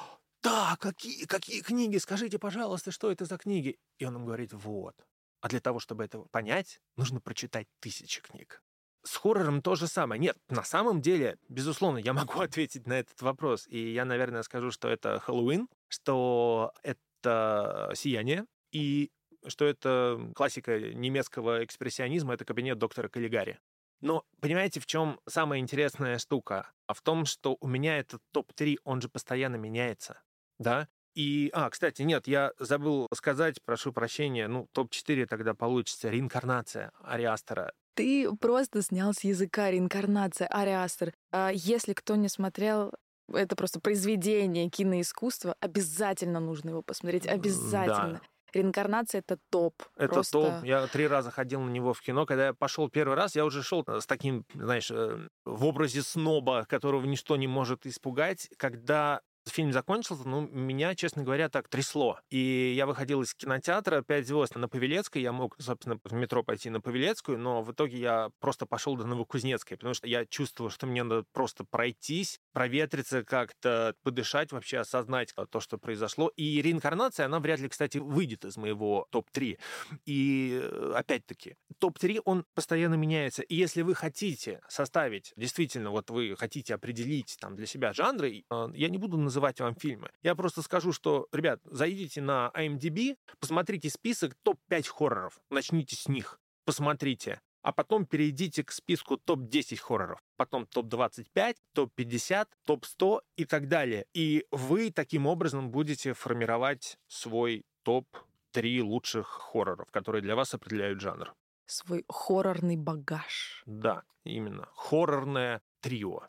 [0.49, 1.99] да, какие, какие книги?
[1.99, 3.79] Скажите, пожалуйста, что это за книги?
[3.99, 4.95] И он им говорит, вот.
[5.41, 8.63] А для того, чтобы это понять, нужно прочитать тысячи книг.
[9.05, 10.19] С хоррором то же самое.
[10.19, 13.67] Нет, на самом деле, безусловно, я могу ответить на этот вопрос.
[13.69, 19.11] И я, наверное, скажу, что это Хэллоуин, что это «Сияние», и
[19.47, 23.59] что это классика немецкого экспрессионизма, это кабинет доктора Каллигари.
[24.01, 26.71] Но понимаете, в чем самая интересная штука?
[26.87, 30.21] А в том, что у меня этот топ-3, он же постоянно меняется.
[30.59, 30.89] Да?
[31.15, 37.73] И, а, кстати, нет, я забыл сказать, прошу прощения, ну, топ-4 тогда получится «Реинкарнация» Ариастера.
[37.99, 41.13] Ты просто снял с языка реинкарнация Ариастер.
[41.33, 42.93] А если кто не смотрел,
[43.33, 45.57] это просто произведение киноискусства.
[45.59, 47.27] Обязательно нужно его посмотреть.
[47.27, 48.21] Обязательно.
[48.55, 49.75] Реинкарнация это топ.
[49.97, 50.41] Это просто...
[50.41, 50.65] топ.
[50.65, 52.25] Я три раза ходил на него в кино.
[52.25, 56.67] Когда я пошел первый раз, я уже шел с таким, знаешь, э, в образе сноба,
[56.67, 58.49] которого ничто не может испугать.
[58.57, 62.19] Когда фильм закончился, ну, меня, честно говоря, так трясло.
[62.31, 65.23] И я выходил из кинотеатра «Пять звезд» на Павелецкой.
[65.23, 69.05] Я мог, собственно, в метро пойти на Павелецкую, но в итоге я просто пошел до
[69.07, 75.35] Новокузнецкой, потому что я чувствовал, что мне надо просто пройтись, проветриться как-то, подышать, вообще осознать
[75.51, 76.29] то, что произошло.
[76.37, 79.59] И реинкарнация, она вряд ли, кстати, выйдет из моего топ-3.
[80.05, 83.43] И, э, опять-таки, топ-3, он постоянно меняется.
[83.43, 88.69] И если вы хотите составить, действительно, вот вы хотите определить там для себя жанры, э,
[88.75, 90.11] я не буду называть называть вам фильмы.
[90.23, 96.41] Я просто скажу, что, ребят, зайдите на IMDb, посмотрите список топ-5 хорроров, начните с них,
[96.65, 104.07] посмотрите а потом перейдите к списку топ-10 хорроров, потом топ-25, топ-50, топ-100 и так далее.
[104.15, 111.35] И вы таким образом будете формировать свой топ-3 лучших хорроров, которые для вас определяют жанр.
[111.67, 113.63] Свой хоррорный багаж.
[113.67, 114.69] Да, именно.
[114.75, 116.23] Хоррорное трио,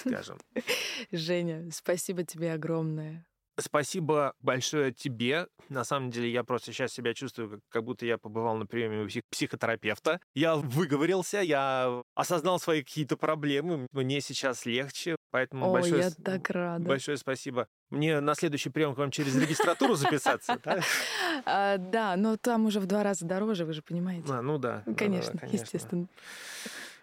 [0.00, 0.38] скажем.
[1.12, 3.26] Женя, спасибо тебе огромное.
[3.56, 5.46] Спасибо большое тебе.
[5.68, 9.02] На самом деле, я просто сейчас себя чувствую, как, как будто я побывал на приеме
[9.02, 10.20] у псих- психотерапевта.
[10.34, 13.86] Я выговорился, я осознал свои какие-то проблемы.
[13.92, 16.84] Мне сейчас легче, поэтому О, большое, я так рада.
[16.84, 17.68] большое спасибо.
[17.90, 20.80] Мне на следующий прием к вам через регистратуру записаться, да?
[21.46, 24.32] А, да, но там уже в два раза дороже, вы же понимаете.
[24.32, 24.82] А, ну да.
[24.86, 26.08] да, Конечно, естественно.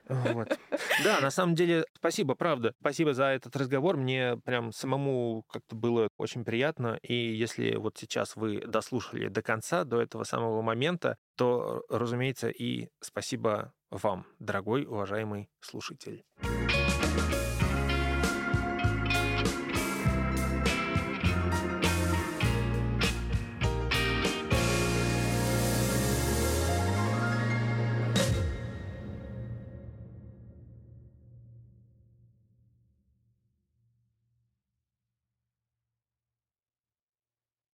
[0.08, 0.58] Вот.
[1.04, 2.74] Да, на самом деле, спасибо, правда.
[2.80, 3.98] Спасибо за этот разговор.
[3.98, 7.00] Мне прям самому как-то было очень приятно.
[7.02, 12.90] И если вот сейчас вы дослушали до конца, до этого самого момента, то, разумеется, и
[13.02, 16.24] спасибо вам, дорогой, уважаемый слушатель.